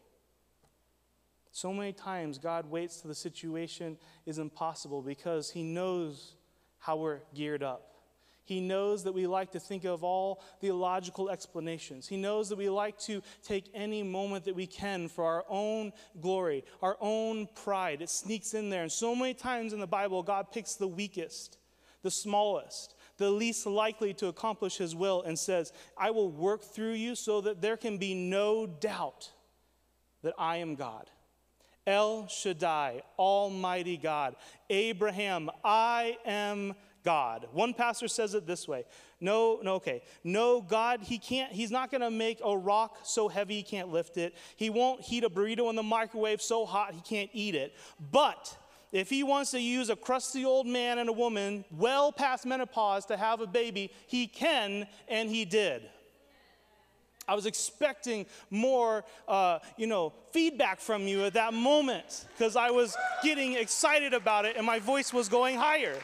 So 1.52 1.72
many 1.72 1.92
times, 1.92 2.38
God 2.38 2.70
waits 2.70 3.00
till 3.00 3.08
the 3.08 3.14
situation 3.14 3.98
is 4.24 4.38
impossible 4.38 5.02
because 5.02 5.50
He 5.50 5.62
knows 5.62 6.34
how 6.78 6.96
we're 6.96 7.20
geared 7.34 7.62
up. 7.62 7.89
He 8.50 8.60
knows 8.60 9.04
that 9.04 9.12
we 9.12 9.28
like 9.28 9.52
to 9.52 9.60
think 9.60 9.84
of 9.84 10.02
all 10.02 10.42
the 10.58 10.72
logical 10.72 11.30
explanations. 11.30 12.08
He 12.08 12.16
knows 12.16 12.48
that 12.48 12.58
we 12.58 12.68
like 12.68 12.98
to 13.02 13.22
take 13.44 13.70
any 13.74 14.02
moment 14.02 14.44
that 14.46 14.56
we 14.56 14.66
can 14.66 15.06
for 15.06 15.24
our 15.24 15.44
own 15.48 15.92
glory, 16.20 16.64
our 16.82 16.96
own 17.00 17.46
pride. 17.54 18.02
It 18.02 18.10
sneaks 18.10 18.52
in 18.52 18.68
there. 18.68 18.82
And 18.82 18.90
so 18.90 19.14
many 19.14 19.34
times 19.34 19.72
in 19.72 19.78
the 19.78 19.86
Bible, 19.86 20.24
God 20.24 20.50
picks 20.50 20.74
the 20.74 20.88
weakest, 20.88 21.58
the 22.02 22.10
smallest, 22.10 22.96
the 23.18 23.30
least 23.30 23.66
likely 23.66 24.12
to 24.14 24.26
accomplish 24.26 24.78
his 24.78 24.96
will 24.96 25.22
and 25.22 25.38
says, 25.38 25.72
I 25.96 26.10
will 26.10 26.32
work 26.32 26.64
through 26.64 26.94
you 26.94 27.14
so 27.14 27.40
that 27.42 27.62
there 27.62 27.76
can 27.76 27.98
be 27.98 28.14
no 28.14 28.66
doubt 28.66 29.30
that 30.24 30.34
I 30.36 30.56
am 30.56 30.74
God. 30.74 31.08
El 31.86 32.26
Shaddai, 32.26 33.02
Almighty 33.16 33.96
God. 33.96 34.34
Abraham, 34.68 35.50
I 35.62 36.18
am 36.26 36.74
God. 37.04 37.46
One 37.52 37.74
pastor 37.74 38.08
says 38.08 38.34
it 38.34 38.46
this 38.46 38.68
way 38.68 38.84
No, 39.20 39.60
no, 39.62 39.74
okay. 39.74 40.02
No, 40.24 40.60
God, 40.60 41.00
he 41.02 41.18
can't, 41.18 41.52
he's 41.52 41.70
not 41.70 41.90
going 41.90 42.00
to 42.00 42.10
make 42.10 42.40
a 42.44 42.56
rock 42.56 42.98
so 43.02 43.28
heavy 43.28 43.54
he 43.54 43.62
can't 43.62 43.88
lift 43.88 44.16
it. 44.16 44.34
He 44.56 44.70
won't 44.70 45.00
heat 45.02 45.24
a 45.24 45.30
burrito 45.30 45.68
in 45.70 45.76
the 45.76 45.82
microwave 45.82 46.42
so 46.42 46.66
hot 46.66 46.94
he 46.94 47.00
can't 47.00 47.30
eat 47.32 47.54
it. 47.54 47.74
But 48.10 48.56
if 48.92 49.08
he 49.08 49.22
wants 49.22 49.52
to 49.52 49.60
use 49.60 49.88
a 49.88 49.96
crusty 49.96 50.44
old 50.44 50.66
man 50.66 50.98
and 50.98 51.08
a 51.08 51.12
woman 51.12 51.64
well 51.70 52.12
past 52.12 52.44
menopause 52.44 53.06
to 53.06 53.16
have 53.16 53.40
a 53.40 53.46
baby, 53.46 53.92
he 54.06 54.26
can, 54.26 54.86
and 55.08 55.28
he 55.28 55.44
did. 55.44 55.82
I 57.28 57.34
was 57.34 57.46
expecting 57.46 58.26
more, 58.50 59.04
uh, 59.28 59.60
you 59.76 59.86
know, 59.86 60.12
feedback 60.32 60.80
from 60.80 61.06
you 61.06 61.24
at 61.24 61.34
that 61.34 61.54
moment 61.54 62.26
because 62.36 62.56
I 62.56 62.70
was 62.70 62.96
getting 63.22 63.52
excited 63.52 64.14
about 64.14 64.46
it 64.46 64.56
and 64.56 64.66
my 64.66 64.80
voice 64.80 65.12
was 65.12 65.28
going 65.28 65.56
higher. 65.56 65.96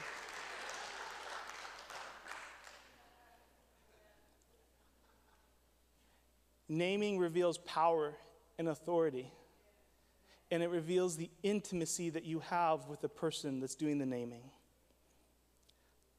Naming 6.69 7.19
reveals 7.19 7.59
power 7.59 8.15
and 8.59 8.69
authority, 8.69 9.33
and 10.51 10.63
it 10.63 10.71
reveals 10.71 11.17
the 11.17 11.31
intimacy 11.43 12.11
that 12.11 12.25
you 12.25 12.41
have 12.41 12.87
with 12.89 13.01
the 13.01 13.09
person 13.09 13.61
that's 13.61 13.75
doing 13.75 13.99
the 13.99 14.07
naming. 14.07 14.51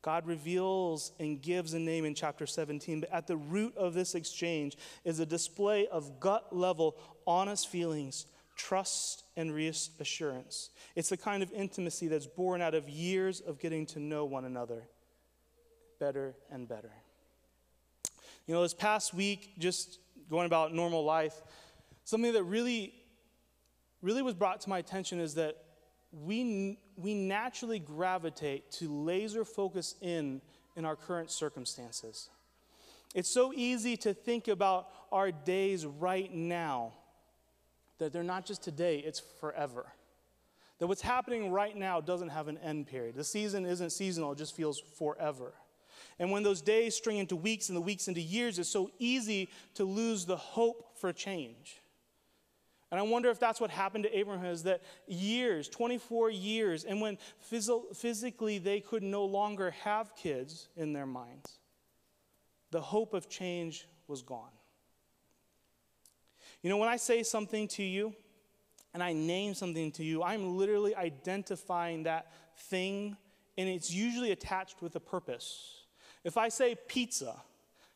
God 0.02 0.26
reveals 0.26 1.12
and 1.20 1.42
gives 1.42 1.74
a 1.74 1.80
name 1.80 2.06
in 2.06 2.16
chapter 2.16 2.46
17, 2.46 3.02
but 3.02 3.12
at 3.12 3.28
the 3.28 3.36
root 3.36 3.76
of 3.76 3.94
this 3.94 4.16
exchange 4.16 4.78
is 5.04 5.20
a 5.20 5.26
display 5.26 5.88
of 5.88 6.20
gut 6.20 6.56
level, 6.56 6.96
honest 7.26 7.68
feelings, 7.68 8.26
trust, 8.56 9.24
and 9.36 9.54
reassurance. 9.54 10.70
It's 10.96 11.10
the 11.10 11.18
kind 11.18 11.44
of 11.44 11.52
intimacy 11.52 12.08
that's 12.08 12.28
born 12.28 12.62
out 12.62 12.74
of 12.74 12.88
years 12.88 13.42
of 13.42 13.60
getting 13.60 13.86
to 13.88 14.00
know 14.00 14.24
one 14.24 14.46
another 14.46 14.84
better 16.00 16.36
and 16.52 16.68
better. 16.68 16.92
You 18.46 18.54
know, 18.54 18.62
this 18.62 18.74
past 18.74 19.14
week, 19.14 19.54
just 19.58 20.00
going 20.30 20.46
about 20.46 20.74
normal 20.74 21.04
life, 21.04 21.36
something 22.04 22.34
that 22.34 22.44
really, 22.44 22.94
really 24.02 24.22
was 24.22 24.34
brought 24.34 24.62
to 24.62 24.70
my 24.70 24.80
attention 24.80 25.20
is 25.20 25.36
that 25.36 25.58
we, 26.12 26.80
we 26.96 27.14
naturally 27.14 27.80
gravitate 27.80 28.72
to 28.72 28.90
laser 28.92 29.44
focus 29.46 29.96
in 30.02 30.42
in 30.78 30.86
our 30.86 30.96
current 30.96 31.30
circumstances. 31.32 32.30
It's 33.16 33.30
so 33.30 33.52
easy 33.54 33.98
to 33.98 34.14
think 34.14 34.48
about 34.48 34.88
our 35.12 35.32
days 35.32 35.86
right 35.86 36.32
now 36.32 36.94
that 37.98 38.14
they're 38.14 38.24
not 38.24 38.46
just 38.46 38.64
today, 38.64 39.00
it's 39.00 39.20
forever. 39.20 39.88
That 40.78 40.86
what's 40.86 41.02
happening 41.02 41.52
right 41.52 41.76
now 41.76 42.00
doesn't 42.00 42.30
have 42.30 42.48
an 42.48 42.60
end 42.60 42.86
period. 42.86 43.16
The 43.16 43.24
season 43.24 43.66
isn't 43.66 43.90
seasonal, 43.90 44.34
it 44.34 44.38
just 44.38 44.56
feels 44.56 44.80
forever. 44.80 45.54
And 46.20 46.32
when 46.32 46.44
those 46.44 46.62
days 46.62 46.96
string 46.96 47.18
into 47.18 47.36
weeks 47.36 47.70
and 47.70 47.76
the 47.76 47.82
weeks 47.82 48.08
into 48.08 48.22
years, 48.22 48.60
it's 48.60 48.70
so 48.70 48.92
easy 49.00 49.50
to 49.76 49.84
lose 49.84 50.26
the 50.26 50.38
hope 50.38 50.98
for 51.00 51.14
change. 51.14 51.82
And 52.90 53.00
I 53.00 53.04
wonder 53.04 53.30
if 53.30 53.40
that's 53.40 53.60
what 53.60 53.70
happened 53.70 54.06
to 54.06 54.18
Abraham 54.18 54.46
is 54.46 54.64
that 54.64 54.82
years, 55.08 55.68
24 55.68 56.30
years, 56.30 56.86
and 56.86 57.02
when 57.02 57.18
phys- 57.52 57.96
physically 57.96 58.60
they 58.60 58.80
could 58.80 59.04
no 59.04 59.26
longer 59.26 59.72
have 59.84 60.16
kids 60.16 60.70
in 60.78 60.94
their 60.94 61.06
minds, 61.06 61.60
the 62.72 62.80
hope 62.80 63.14
of 63.14 63.28
change 63.28 63.88
was 64.08 64.22
gone. 64.22 64.52
You 66.62 66.70
know, 66.70 66.78
when 66.78 66.90
I 66.90 66.96
say 66.96 67.24
something 67.24 67.68
to 67.70 67.84
you 67.84 68.14
and 68.94 69.04
I 69.04 69.14
name 69.14 69.54
something 69.54 69.92
to 69.94 70.04
you, 70.04 70.24
I'm 70.24 70.58
literally 70.58 70.96
identifying 70.96 72.04
that 72.04 72.32
thing, 72.58 73.18
and 73.58 73.68
it's 73.68 73.92
usually 73.92 74.32
attached 74.32 74.82
with 74.82 74.96
a 74.96 75.00
purpose. 75.02 75.84
If 76.28 76.36
I 76.36 76.50
say 76.50 76.76
pizza, 76.90 77.38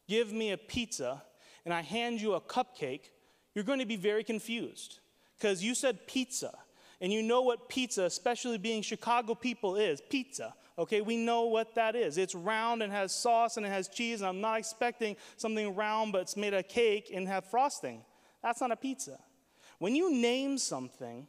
give 0.07 0.31
me 0.31 0.53
a 0.53 0.57
pizza, 0.57 1.21
and 1.65 1.73
I 1.73 1.81
hand 1.81 2.21
you 2.21 2.35
a 2.35 2.39
cupcake, 2.39 3.09
you're 3.53 3.65
going 3.65 3.79
to 3.79 3.85
be 3.85 3.97
very 3.97 4.23
confused 4.23 4.99
because 5.37 5.61
you 5.61 5.75
said 5.75 6.07
pizza. 6.07 6.57
And 7.01 7.11
you 7.11 7.23
know 7.23 7.41
what 7.41 7.67
pizza, 7.67 8.03
especially 8.03 8.57
being 8.57 8.83
Chicago 8.83 9.35
people, 9.35 9.75
is 9.75 9.99
pizza. 10.09 10.53
Okay, 10.79 11.01
we 11.01 11.17
know 11.17 11.47
what 11.47 11.75
that 11.75 11.93
is. 11.93 12.17
It's 12.17 12.33
round 12.33 12.81
and 12.81 12.93
has 12.93 13.13
sauce 13.13 13.57
and 13.57 13.65
it 13.65 13.69
has 13.69 13.89
cheese, 13.89 14.21
and 14.21 14.29
I'm 14.29 14.39
not 14.39 14.59
expecting 14.59 15.17
something 15.35 15.75
round 15.75 16.13
but 16.13 16.21
it's 16.21 16.37
made 16.37 16.53
of 16.53 16.69
cake 16.69 17.11
and 17.13 17.27
have 17.27 17.43
frosting. 17.43 18.01
That's 18.41 18.61
not 18.61 18.71
a 18.71 18.77
pizza. 18.77 19.19
When 19.77 19.93
you 19.93 20.09
name 20.09 20.57
something, 20.57 21.27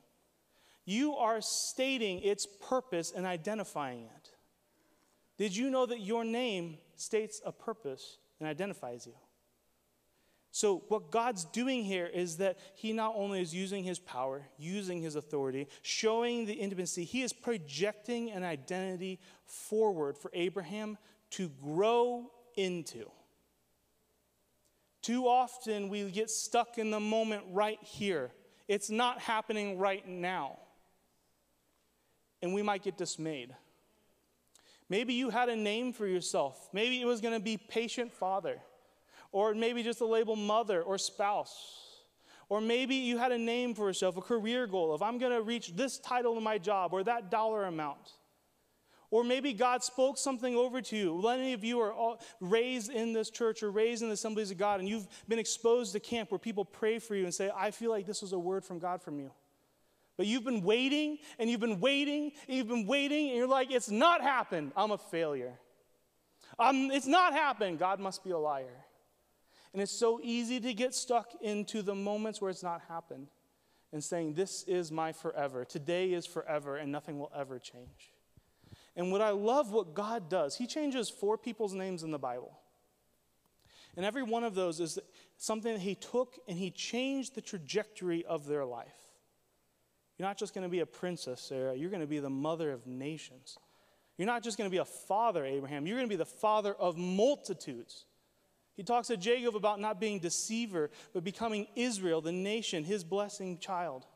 you 0.85 1.17
are 1.17 1.41
stating 1.41 2.21
its 2.21 2.47
purpose 2.47 3.11
and 3.11 3.27
identifying 3.27 4.05
it. 4.05 4.33
Did 5.43 5.57
you 5.57 5.71
know 5.71 5.87
that 5.87 5.99
your 5.99 6.25
name 6.25 6.79
states 7.03 7.41
a 7.45 7.53
purpose 7.53 8.19
and 8.41 8.49
identifies 8.49 9.07
you? 9.07 9.15
So, 10.55 10.85
what 10.89 11.11
God's 11.11 11.47
doing 11.47 11.83
here 11.83 12.07
is 12.07 12.37
that 12.37 12.59
He 12.75 12.93
not 12.93 13.15
only 13.17 13.41
is 13.41 13.55
using 13.55 13.85
His 13.85 13.99
power, 13.99 14.43
using 14.59 15.01
His 15.01 15.17
authority, 15.17 15.67
showing 15.81 16.45
the 16.45 16.53
intimacy, 16.53 17.05
He 17.05 17.23
is 17.23 17.33
projecting 17.33 18.31
an 18.31 18.45
identity 18.45 19.19
forward 19.47 20.19
for 20.19 20.31
Abraham 20.35 20.99
to 21.31 21.49
grow 21.49 22.31
into. 22.55 23.11
Too 25.01 25.27
often 25.27 25.89
we 25.89 26.11
get 26.11 26.31
stuck 26.31 26.77
in 26.77 26.91
the 26.91 27.01
moment 27.01 27.45
right 27.51 27.79
here. 27.83 28.31
It's 28.69 28.91
not 28.91 29.21
happening 29.21 29.79
right 29.79 30.07
now. 30.07 30.59
And 32.43 32.53
we 32.53 32.63
might 32.63 32.83
get 32.83 32.99
dismayed. 32.99 33.55
Maybe 34.93 35.15
you 35.15 35.31
had 35.31 35.49
a 35.49 35.57
name 35.57 35.95
for 35.95 36.07
yourself. 36.07 36.69
Maybe 36.75 37.01
it 37.01 37.07
was 37.07 37.23
going 37.23 37.33
to 37.33 37.41
be 37.41 37.57
patient 37.57 38.13
father 38.13 38.61
or 39.31 39.55
maybe 39.55 39.83
just 39.83 40.03
a 40.03 40.05
label 40.05 40.37
mother 40.37 40.83
or 40.83 40.99
spouse. 40.99 42.03
Or 42.51 42.61
maybe 42.61 42.97
you 42.97 43.17
had 43.17 43.33
a 43.33 43.39
name 43.39 43.75
for 43.75 43.89
yourself, 43.89 44.19
a 44.19 44.21
career 44.21 44.67
goal 44.67 44.93
of 44.93 45.01
I'm 45.01 45.17
going 45.17 45.33
to 45.33 45.41
reach 45.41 45.75
this 45.75 45.99
title 45.99 46.37
in 46.37 46.45
my 46.45 46.59
job 46.59 46.93
or 46.93 47.03
that 47.05 47.31
dollar 47.31 47.65
amount. 47.65 48.11
Or 49.11 49.25
maybe 49.25 49.55
God 49.55 49.83
spoke 49.83 50.19
something 50.19 50.57
over 50.57 50.83
to 50.83 50.95
you. 50.95 51.23
Many 51.23 51.55
of 51.55 51.65
you 51.65 51.81
are 51.81 52.19
raised 52.41 52.91
in 52.91 53.15
this 53.15 53.31
church 53.31 53.63
or 53.63 53.71
raised 53.71 54.03
in 54.03 54.09
the 54.09 54.15
assemblies 54.15 54.51
of 54.51 54.59
God, 54.59 54.81
and 54.81 54.87
you've 54.87 55.09
been 55.27 55.39
exposed 55.39 55.93
to 55.95 56.01
camp 56.01 56.31
where 56.31 56.39
people 56.39 56.67
pray 56.67 56.99
for 56.99 57.15
you 57.15 57.25
and 57.25 57.33
say, 57.33 57.51
I 57.57 57.71
feel 57.71 57.91
like 57.91 58.05
this 58.05 58.21
was 58.21 58.35
a 58.35 58.39
word 58.39 58.63
from 58.63 58.79
God 58.79 59.01
from 59.01 59.19
you. 59.19 59.31
But 60.17 60.27
you've 60.27 60.45
been 60.45 60.63
waiting 60.63 61.19
and 61.39 61.49
you've 61.49 61.61
been 61.61 61.81
waiting 61.81 62.33
and 62.47 62.57
you've 62.57 62.69
been 62.69 62.87
waiting, 62.87 63.29
and 63.29 63.37
you're 63.37 63.47
like, 63.47 63.71
it's 63.71 63.91
not 63.91 64.21
happened. 64.21 64.73
I'm 64.77 64.91
a 64.91 64.99
failure. 64.99 65.59
Um, 66.59 66.91
it's 66.91 67.07
not 67.07 67.33
happened. 67.33 67.79
God 67.79 67.99
must 67.99 68.23
be 68.23 68.31
a 68.31 68.39
liar. 68.39 68.85
And 69.73 69.81
it's 69.81 69.93
so 69.93 70.21
easy 70.23 70.61
to 70.61 70.75
get 70.75 70.95
stuck 70.95 71.31
into 71.41 71.83
the 71.83 71.95
moments 71.95 72.41
where 72.41 72.51
it's 72.51 72.63
not 72.63 72.83
happened 72.89 73.29
and 73.93 74.05
saying, 74.05 74.35
This 74.35 74.65
is 74.65 74.93
my 74.93 75.13
forever. 75.13 75.65
Today 75.65 76.13
is 76.13 76.27
forever, 76.27 76.77
and 76.77 76.93
nothing 76.93 77.19
will 77.19 77.33
ever 77.35 77.59
change. 77.59 78.13
And 78.95 79.11
what 79.11 79.23
I 79.23 79.31
love 79.31 79.73
what 79.73 79.95
God 79.95 80.29
does, 80.29 80.57
He 80.57 80.67
changes 80.67 81.09
four 81.09 81.39
people's 81.39 81.73
names 81.73 82.03
in 82.03 82.11
the 82.11 82.19
Bible. 82.19 82.59
And 83.97 84.05
every 84.05 84.23
one 84.23 84.45
of 84.45 84.55
those 84.55 84.81
is 84.81 84.99
something 85.39 85.73
that 85.73 85.81
He 85.81 85.95
took 85.95 86.39
and 86.47 86.59
He 86.59 86.71
changed 86.71 87.35
the 87.35 87.41
trajectory 87.41 88.25
of 88.25 88.47
their 88.47 88.65
life. 88.65 89.02
You're 90.23 90.29
not 90.29 90.39
just 90.39 90.55
going 90.55 90.63
to 90.63 90.71
be 90.71 90.79
a 90.79 90.87
princess, 90.87 91.41
Sarah, 91.41 91.75
you're 91.75 91.91
going 91.91 92.01
to 92.01 92.07
be 92.07 92.21
the 92.21 92.31
mother 92.31 92.71
of 92.71 92.87
nations. 92.87 93.59
You're 94.17 94.27
not 94.27 94.45
just 94.45 94.57
going 94.57 94.71
to 94.71 94.73
be 94.73 94.79
a 94.79 94.85
father, 94.85 95.45
Abraham, 95.45 95.85
you're 95.85 95.97
going 95.97 96.09
to 96.09 96.13
be 96.13 96.15
the 96.15 96.25
father 96.25 96.75
of 96.75 96.97
multitudes. 96.97 98.05
He 98.77 98.85
talks 98.85 99.09
to 99.09 99.17
Jacob 99.17 99.57
about 99.57 99.81
not 99.81 99.99
being 99.99 100.21
deceiver, 100.21 100.93
but 101.13 101.25
becoming 101.25 101.67
Israel, 101.75 102.21
the 102.21 102.31
nation, 102.31 102.85
his 102.85 103.03
blessing 103.03 103.59
child. 103.59 104.07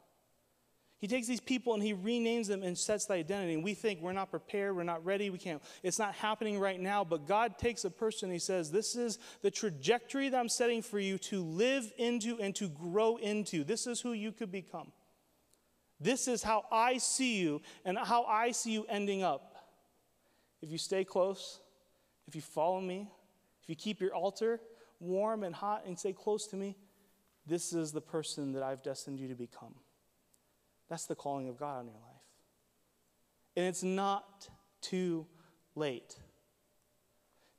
He 0.99 1.09
takes 1.09 1.27
these 1.27 1.41
people 1.41 1.75
and 1.75 1.83
he 1.83 1.93
renames 1.93 2.47
them 2.47 2.63
and 2.63 2.79
sets 2.79 3.07
the 3.07 3.15
identity. 3.15 3.55
And 3.55 3.65
we 3.65 3.75
think 3.75 4.01
we're 4.01 4.13
not 4.13 4.31
prepared, 4.31 4.77
we're 4.77 4.85
not 4.85 5.05
ready, 5.05 5.29
we 5.31 5.39
can't, 5.39 5.61
it's 5.83 5.99
not 5.99 6.15
happening 6.15 6.61
right 6.61 6.79
now. 6.79 7.03
But 7.03 7.27
God 7.27 7.59
takes 7.59 7.85
a 7.85 7.91
person 7.91 8.31
he 8.31 8.39
says, 8.39 8.71
This 8.71 8.95
is 8.95 9.19
the 9.43 9.51
trajectory 9.51 10.29
that 10.29 10.39
I'm 10.39 10.49
setting 10.49 10.83
for 10.83 11.01
you 11.01 11.19
to 11.19 11.43
live 11.43 11.93
into 11.99 12.39
and 12.41 12.55
to 12.55 12.69
grow 12.69 13.17
into. 13.17 13.65
This 13.65 13.89
is 13.89 14.01
who 14.01 14.13
you 14.13 14.31
could 14.31 14.53
become. 14.53 14.93
This 15.99 16.29
is 16.29 16.43
how 16.43 16.65
I 16.71 16.99
see 16.99 17.39
you 17.39 17.63
and 17.85 17.97
how 17.99 18.25
I 18.25 18.51
see 18.51 18.73
you 18.73 18.87
ending 18.89 19.23
up. 19.23 19.57
If 20.61 20.71
you 20.71 20.79
stay 20.79 21.05
close, 21.05 21.61
if 22.27 22.35
you 22.35 22.43
follow 22.43 22.81
me, 22.81 23.09
if 23.63 23.69
you 23.69 23.77
keep 23.77 24.01
your 24.01 24.15
altar 24.15 24.61
warm 25.01 25.43
and 25.43 25.55
hot 25.55 25.85
and 25.87 25.99
stay 25.99 26.13
close 26.13 26.47
to 26.49 26.57
me, 26.57 26.77
this 27.47 27.73
is 27.73 27.93
the 27.93 28.01
person 28.01 28.53
that 28.53 28.63
I've 28.63 28.83
destined 28.83 29.21
you 29.21 29.29
to 29.29 29.35
become. 29.35 29.75
That's 30.89 31.07
the 31.07 31.15
calling 31.15 31.49
of 31.49 31.59
God 31.59 31.79
on 31.79 31.87
your 31.87 31.95
life. 31.95 32.23
And 33.57 33.67
it's 33.67 33.83
not 33.83 34.49
too 34.81 35.27
late. 35.75 36.17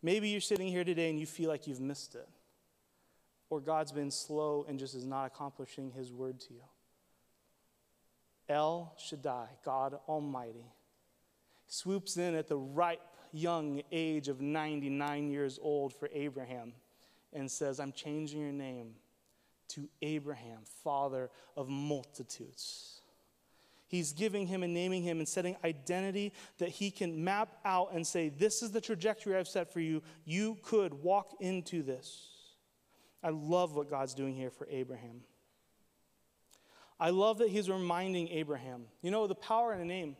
Maybe 0.03 0.29
you're 0.29 0.41
sitting 0.41 0.67
here 0.67 0.83
today 0.83 1.09
and 1.09 1.19
you 1.19 1.25
feel 1.25 1.49
like 1.49 1.67
you've 1.67 1.79
missed 1.79 2.15
it, 2.15 2.27
or 3.49 3.59
God's 3.59 3.91
been 3.91 4.11
slow 4.11 4.65
and 4.67 4.77
just 4.77 4.93
is 4.93 5.05
not 5.05 5.25
accomplishing 5.25 5.91
his 5.91 6.11
word 6.13 6.39
to 6.41 6.53
you. 6.53 6.61
El 8.49 8.93
Shaddai, 8.97 9.47
God 9.63 9.99
Almighty, 10.07 10.71
swoops 11.67 12.17
in 12.17 12.35
at 12.35 12.47
the 12.47 12.57
ripe 12.57 13.01
young 13.31 13.81
age 13.91 14.29
of 14.29 14.41
99 14.41 15.29
years 15.29 15.59
old 15.61 15.93
for 15.93 16.09
Abraham 16.13 16.73
and 17.33 17.49
says, 17.51 17.79
I'm 17.79 17.91
changing 17.91 18.39
your 18.39 18.51
name 18.51 18.93
to 19.69 19.89
Abraham, 20.01 20.59
father 20.83 21.29
of 21.55 21.67
multitudes. 21.67 23.01
He's 23.89 24.11
giving 24.11 24.47
him 24.47 24.63
and 24.63 24.73
naming 24.73 25.03
him 25.03 25.19
and 25.19 25.27
setting 25.27 25.55
identity 25.63 26.33
that 26.57 26.69
he 26.69 26.91
can 26.91 27.23
map 27.23 27.57
out 27.63 27.93
and 27.93 28.05
say, 28.05 28.29
This 28.29 28.61
is 28.61 28.71
the 28.71 28.81
trajectory 28.81 29.35
I've 29.35 29.47
set 29.47 29.71
for 29.71 29.79
you. 29.79 30.01
You 30.25 30.57
could 30.61 30.93
walk 30.93 31.35
into 31.39 31.83
this. 31.83 32.27
I 33.23 33.29
love 33.29 33.75
what 33.75 33.89
God's 33.89 34.13
doing 34.13 34.35
here 34.35 34.51
for 34.51 34.67
Abraham. 34.69 35.21
I 36.99 37.11
love 37.11 37.39
that 37.39 37.49
he's 37.49 37.69
reminding 37.69 38.29
Abraham, 38.29 38.85
you 39.01 39.11
know, 39.11 39.27
the 39.27 39.35
power 39.35 39.73
in 39.73 39.79
a 39.79 39.85
name, 39.85 40.15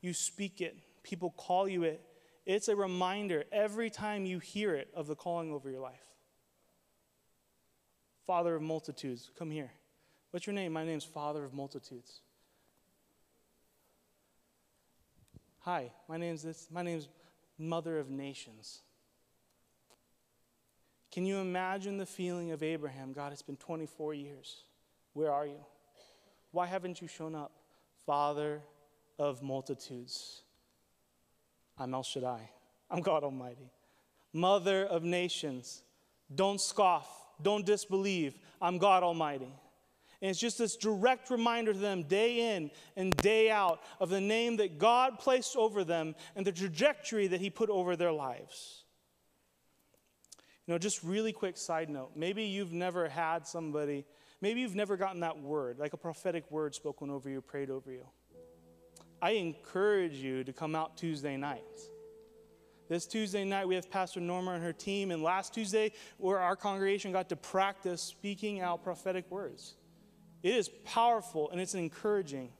you 0.00 0.14
speak 0.14 0.60
it, 0.60 0.76
people 1.02 1.30
call 1.36 1.68
you 1.68 1.82
it, 1.82 2.00
it's 2.46 2.68
a 2.68 2.76
reminder 2.76 3.44
every 3.52 3.90
time 3.90 4.24
you 4.24 4.38
hear 4.38 4.74
it 4.74 4.88
of 4.94 5.08
the 5.08 5.16
calling 5.16 5.52
over 5.52 5.68
your 5.68 5.80
life. 5.80 6.00
Father 8.26 8.54
of 8.54 8.62
multitudes, 8.62 9.30
come 9.38 9.50
here. 9.50 9.70
What's 10.30 10.46
your 10.46 10.54
name? 10.54 10.72
My 10.72 10.84
name's 10.84 11.04
Father 11.04 11.44
of 11.44 11.52
multitudes. 11.52 12.20
Hi, 15.60 15.90
my 16.08 16.16
name's 16.16 16.42
this. 16.42 16.68
My 16.70 16.82
name's 16.82 17.08
Mother 17.58 17.98
of 17.98 18.10
nations. 18.10 18.80
Can 21.10 21.24
you 21.24 21.38
imagine 21.38 21.96
the 21.96 22.06
feeling 22.06 22.52
of 22.52 22.62
Abraham? 22.62 23.12
God, 23.12 23.32
it's 23.32 23.42
been 23.42 23.56
24 23.56 24.14
years. 24.14 24.62
Where 25.14 25.32
are 25.32 25.46
you? 25.46 25.64
Why 26.56 26.64
haven't 26.64 27.02
you 27.02 27.06
shown 27.06 27.34
up? 27.34 27.52
Father 28.06 28.62
of 29.18 29.42
multitudes. 29.42 30.40
I'm 31.76 31.92
El 31.92 32.02
Shaddai. 32.02 32.48
I'm 32.90 33.02
God 33.02 33.24
Almighty. 33.24 33.70
Mother 34.32 34.86
of 34.86 35.02
nations. 35.04 35.82
Don't 36.34 36.58
scoff. 36.58 37.06
Don't 37.42 37.66
disbelieve. 37.66 38.38
I'm 38.58 38.78
God 38.78 39.02
Almighty. 39.02 39.52
And 40.22 40.30
it's 40.30 40.40
just 40.40 40.56
this 40.56 40.76
direct 40.76 41.28
reminder 41.28 41.74
to 41.74 41.78
them 41.78 42.04
day 42.04 42.56
in 42.56 42.70
and 42.96 43.14
day 43.18 43.50
out 43.50 43.82
of 44.00 44.08
the 44.08 44.22
name 44.22 44.56
that 44.56 44.78
God 44.78 45.18
placed 45.18 45.56
over 45.56 45.84
them 45.84 46.14
and 46.36 46.46
the 46.46 46.52
trajectory 46.52 47.26
that 47.26 47.40
He 47.42 47.50
put 47.50 47.68
over 47.68 47.96
their 47.96 48.12
lives. 48.12 48.84
You 50.66 50.72
know, 50.72 50.78
just 50.78 51.02
really 51.02 51.34
quick 51.34 51.58
side 51.58 51.90
note 51.90 52.12
maybe 52.16 52.44
you've 52.44 52.72
never 52.72 53.10
had 53.10 53.46
somebody, 53.46 54.06
maybe 54.40 54.60
you've 54.60 54.74
never 54.74 54.96
gotten 54.96 55.20
that 55.20 55.40
word, 55.40 55.78
like 55.78 55.92
a 55.92 55.96
prophetic 55.96 56.50
word 56.50 56.74
spoken 56.74 57.10
over 57.10 57.28
you, 57.28 57.40
prayed 57.40 57.70
over 57.70 57.90
you. 57.90 58.06
I 59.20 59.32
encourage 59.32 60.14
you 60.14 60.44
to 60.44 60.52
come 60.52 60.74
out 60.74 60.96
Tuesday 60.96 61.36
nights. 61.36 61.88
This 62.88 63.06
Tuesday 63.06 63.44
night, 63.44 63.66
we 63.66 63.74
have 63.74 63.90
Pastor 63.90 64.20
Norma 64.20 64.52
and 64.52 64.62
her 64.62 64.72
team, 64.72 65.10
and 65.10 65.22
last 65.22 65.52
Tuesday, 65.52 65.92
where 66.18 66.38
our 66.38 66.54
congregation 66.54 67.10
got 67.10 67.28
to 67.30 67.36
practice 67.36 68.00
speaking 68.00 68.60
out 68.60 68.84
prophetic 68.84 69.28
words. 69.30 69.74
It 70.42 70.54
is 70.54 70.68
powerful 70.84 71.50
and 71.50 71.60
it's 71.60 71.74
encouraging. 71.74 72.50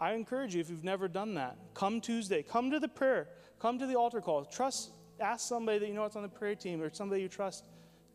I 0.00 0.14
encourage 0.14 0.54
you, 0.54 0.60
if 0.60 0.68
you've 0.68 0.82
never 0.82 1.06
done 1.06 1.34
that, 1.34 1.56
come 1.74 2.00
Tuesday, 2.00 2.42
come 2.42 2.70
to 2.72 2.80
the 2.80 2.88
prayer, 2.88 3.28
come 3.60 3.78
to 3.78 3.86
the 3.86 3.94
altar 3.94 4.20
call. 4.20 4.44
Trust, 4.44 4.90
ask 5.20 5.46
somebody 5.46 5.78
that 5.78 5.86
you 5.86 5.94
know 5.94 6.02
that's 6.02 6.16
on 6.16 6.22
the 6.22 6.28
prayer 6.28 6.56
team 6.56 6.82
or 6.82 6.92
somebody 6.92 7.22
you 7.22 7.28
trust, 7.28 7.64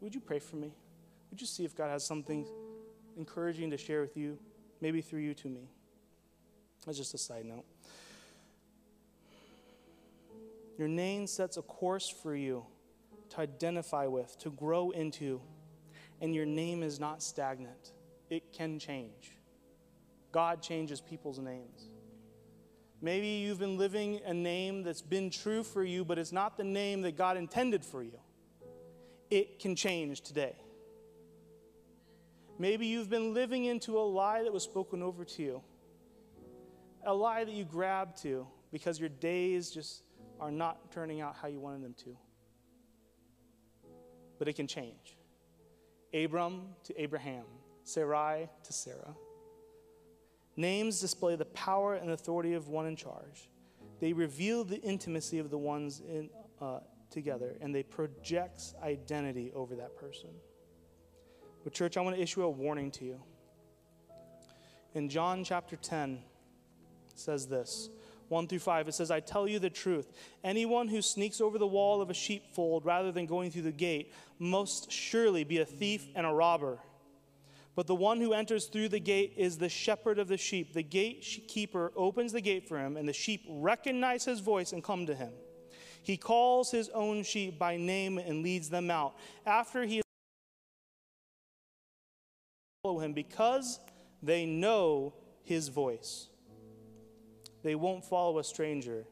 would 0.01 0.13
you 0.13 0.19
pray 0.19 0.39
for 0.39 0.57
me? 0.57 0.73
Would 1.29 1.39
you 1.39 1.47
see 1.47 1.63
if 1.63 1.75
God 1.75 1.89
has 1.89 2.05
something 2.05 2.45
encouraging 3.17 3.71
to 3.71 3.77
share 3.77 4.01
with 4.01 4.17
you, 4.17 4.37
maybe 4.81 5.01
through 5.01 5.21
you 5.21 5.33
to 5.35 5.49
me? 5.49 5.69
That's 6.85 6.97
just 6.97 7.13
a 7.13 7.17
side 7.17 7.45
note. 7.45 7.65
Your 10.77 10.87
name 10.87 11.27
sets 11.27 11.57
a 11.57 11.61
course 11.61 12.09
for 12.09 12.35
you 12.35 12.65
to 13.29 13.41
identify 13.41 14.07
with, 14.07 14.37
to 14.39 14.49
grow 14.49 14.91
into, 14.91 15.41
and 16.21 16.33
your 16.33 16.45
name 16.45 16.83
is 16.83 16.99
not 16.99 17.21
stagnant. 17.21 17.93
It 18.29 18.51
can 18.51 18.79
change. 18.79 19.37
God 20.31 20.61
changes 20.61 21.01
people's 21.01 21.39
names. 21.39 21.89
Maybe 23.01 23.27
you've 23.27 23.59
been 23.59 23.77
living 23.77 24.21
a 24.25 24.33
name 24.33 24.83
that's 24.83 25.01
been 25.01 25.29
true 25.29 25.63
for 25.63 25.83
you, 25.83 26.05
but 26.05 26.17
it's 26.17 26.31
not 26.31 26.57
the 26.57 26.63
name 26.63 27.01
that 27.01 27.17
God 27.17 27.35
intended 27.35 27.83
for 27.83 28.03
you. 28.03 28.19
It 29.29 29.59
can 29.59 29.75
change 29.75 30.21
today. 30.21 30.55
Maybe 32.59 32.85
you've 32.85 33.09
been 33.09 33.33
living 33.33 33.65
into 33.65 33.97
a 33.97 34.01
lie 34.01 34.43
that 34.43 34.53
was 34.53 34.63
spoken 34.63 35.01
over 35.01 35.25
to 35.25 35.41
you, 35.41 35.61
a 37.05 37.13
lie 37.13 37.43
that 37.43 37.53
you 37.53 37.65
grabbed 37.65 38.21
to 38.23 38.47
because 38.71 38.99
your 38.99 39.09
days 39.09 39.71
just 39.71 40.03
are 40.39 40.51
not 40.51 40.91
turning 40.91 41.21
out 41.21 41.35
how 41.35 41.47
you 41.47 41.59
wanted 41.59 41.83
them 41.83 41.95
to. 42.03 42.17
But 44.39 44.47
it 44.47 44.53
can 44.53 44.67
change. 44.67 45.17
Abram 46.13 46.63
to 46.83 47.01
Abraham, 47.01 47.45
Sarai 47.83 48.49
to 48.63 48.73
Sarah. 48.73 49.15
Names 50.57 50.99
display 50.99 51.35
the 51.35 51.45
power 51.45 51.95
and 51.95 52.11
authority 52.11 52.53
of 52.53 52.67
one 52.67 52.85
in 52.85 52.95
charge. 52.95 53.49
They 53.99 54.13
reveal 54.13 54.63
the 54.63 54.81
intimacy 54.81 55.39
of 55.39 55.49
the 55.49 55.57
ones 55.57 56.01
in, 56.01 56.29
uh, 56.59 56.79
together, 57.09 57.55
and 57.61 57.73
they 57.73 57.83
project 57.83 58.73
identity 58.83 59.51
over 59.53 59.75
that 59.75 59.95
person. 59.95 60.29
But, 61.63 61.73
church, 61.73 61.97
I 61.97 62.01
want 62.01 62.15
to 62.15 62.21
issue 62.21 62.43
a 62.43 62.49
warning 62.49 62.91
to 62.91 63.05
you. 63.05 63.21
In 64.93 65.09
John 65.09 65.43
chapter 65.43 65.75
10, 65.75 66.21
says 67.15 67.47
this 67.47 67.89
1 68.29 68.47
through 68.47 68.59
5. 68.59 68.87
It 68.87 68.93
says, 68.93 69.11
I 69.11 69.19
tell 69.19 69.47
you 69.47 69.59
the 69.59 69.69
truth. 69.69 70.11
Anyone 70.43 70.87
who 70.87 71.01
sneaks 71.01 71.41
over 71.41 71.57
the 71.57 71.67
wall 71.67 72.01
of 72.01 72.09
a 72.09 72.13
sheepfold 72.13 72.85
rather 72.85 73.11
than 73.11 73.25
going 73.25 73.51
through 73.51 73.63
the 73.63 73.71
gate 73.71 74.13
must 74.39 74.91
surely 74.91 75.43
be 75.43 75.59
a 75.59 75.65
thief 75.65 76.07
and 76.15 76.25
a 76.25 76.31
robber. 76.31 76.79
But 77.75 77.87
the 77.87 77.95
one 77.95 78.19
who 78.19 78.33
enters 78.33 78.65
through 78.65 78.89
the 78.89 78.99
gate 78.99 79.33
is 79.37 79.57
the 79.57 79.69
shepherd 79.69 80.19
of 80.19 80.27
the 80.27 80.37
sheep. 80.37 80.73
The 80.73 80.83
gatekeeper 80.83 81.91
opens 81.95 82.33
the 82.33 82.41
gate 82.41 82.67
for 82.67 82.77
him, 82.77 82.97
and 82.97 83.07
the 83.07 83.13
sheep 83.13 83.45
recognize 83.49 84.25
his 84.25 84.39
voice 84.39 84.73
and 84.73 84.83
come 84.83 85.05
to 85.05 85.15
him. 85.15 85.31
He 86.03 86.17
calls 86.17 86.71
his 86.71 86.89
own 86.89 87.23
sheep 87.23 87.59
by 87.59 87.77
name 87.77 88.17
and 88.17 88.43
leads 88.43 88.69
them 88.69 88.89
out. 88.91 89.15
After 89.45 89.83
he 89.83 90.00
follow 92.91 92.99
him 92.99 93.13
because 93.13 93.79
they 94.21 94.45
know 94.45 95.13
his 95.43 95.69
voice. 95.69 96.27
They 97.63 97.75
won't 97.75 98.03
follow 98.03 98.39
a 98.39 98.43
stranger. 98.43 99.05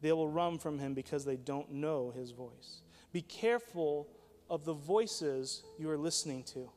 They 0.00 0.12
will 0.12 0.28
run 0.28 0.58
from 0.58 0.78
him 0.78 0.94
because 0.94 1.24
they 1.24 1.36
don't 1.36 1.70
know 1.72 2.12
his 2.16 2.32
voice. 2.32 2.82
Be 3.12 3.22
careful 3.22 4.08
of 4.50 4.64
the 4.64 4.72
voices 4.72 5.62
you 5.78 5.88
are 5.90 5.98
listening 5.98 6.42
to. 6.54 6.70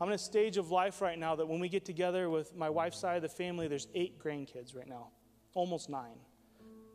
I'm 0.00 0.08
in 0.08 0.14
a 0.14 0.18
stage 0.18 0.56
of 0.56 0.70
life 0.70 1.00
right 1.00 1.18
now 1.18 1.36
that 1.36 1.46
when 1.46 1.60
we 1.60 1.68
get 1.68 1.84
together 1.84 2.28
with 2.28 2.54
my 2.54 2.70
wife's 2.70 2.98
side 2.98 3.16
of 3.16 3.22
the 3.22 3.28
family, 3.28 3.68
there's 3.68 3.88
eight 3.94 4.22
grandkids 4.22 4.74
right 4.76 4.88
now, 4.88 5.08
almost 5.54 5.88
nine. 5.88 6.18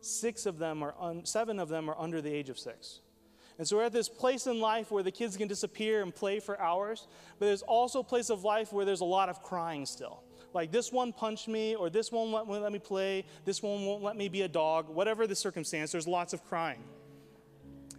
Six 0.00 0.46
of 0.46 0.58
them 0.58 0.82
are, 0.82 0.94
un- 1.00 1.24
seven 1.24 1.58
of 1.58 1.68
them 1.68 1.88
are 1.88 1.98
under 1.98 2.20
the 2.20 2.32
age 2.32 2.48
of 2.48 2.58
six. 2.58 3.00
And 3.62 3.68
so 3.68 3.76
we're 3.76 3.84
at 3.84 3.92
this 3.92 4.08
place 4.08 4.48
in 4.48 4.58
life 4.58 4.90
where 4.90 5.04
the 5.04 5.12
kids 5.12 5.36
can 5.36 5.46
disappear 5.46 6.02
and 6.02 6.12
play 6.12 6.40
for 6.40 6.60
hours, 6.60 7.06
but 7.38 7.46
there's 7.46 7.62
also 7.62 8.00
a 8.00 8.02
place 8.02 8.28
of 8.28 8.42
life 8.42 8.72
where 8.72 8.84
there's 8.84 9.02
a 9.02 9.04
lot 9.04 9.28
of 9.28 9.40
crying 9.40 9.86
still. 9.86 10.24
Like 10.52 10.72
this 10.72 10.90
one 10.90 11.12
punched 11.12 11.46
me, 11.46 11.76
or 11.76 11.88
this 11.88 12.10
one 12.10 12.32
won't 12.32 12.48
let 12.48 12.72
me 12.72 12.80
play, 12.80 13.24
this 13.44 13.62
one 13.62 13.86
won't 13.86 14.02
let 14.02 14.16
me 14.16 14.28
be 14.28 14.42
a 14.42 14.48
dog, 14.48 14.88
whatever 14.88 15.28
the 15.28 15.36
circumstance, 15.36 15.92
there's 15.92 16.08
lots 16.08 16.32
of 16.32 16.44
crying. 16.44 16.82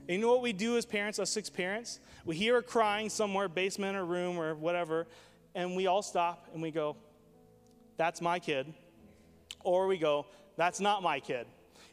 And 0.09 0.17
you 0.17 0.17
know 0.17 0.33
what 0.33 0.41
we 0.41 0.51
do 0.51 0.75
as 0.75 0.85
parents, 0.85 1.17
us 1.17 1.29
six 1.29 1.49
parents? 1.49 2.01
We 2.25 2.35
hear 2.35 2.57
a 2.57 2.61
crying 2.61 3.07
somewhere, 3.07 3.47
basement 3.47 3.95
or 3.95 4.03
room 4.03 4.37
or 4.37 4.55
whatever, 4.55 5.07
and 5.55 5.77
we 5.77 5.87
all 5.87 6.01
stop 6.01 6.49
and 6.51 6.61
we 6.61 6.71
go, 6.71 6.97
That's 7.95 8.19
my 8.19 8.39
kid. 8.39 8.73
Or 9.63 9.87
we 9.87 9.97
go, 9.97 10.25
That's 10.57 10.81
not 10.81 11.01
my 11.01 11.21
kid. 11.21 11.47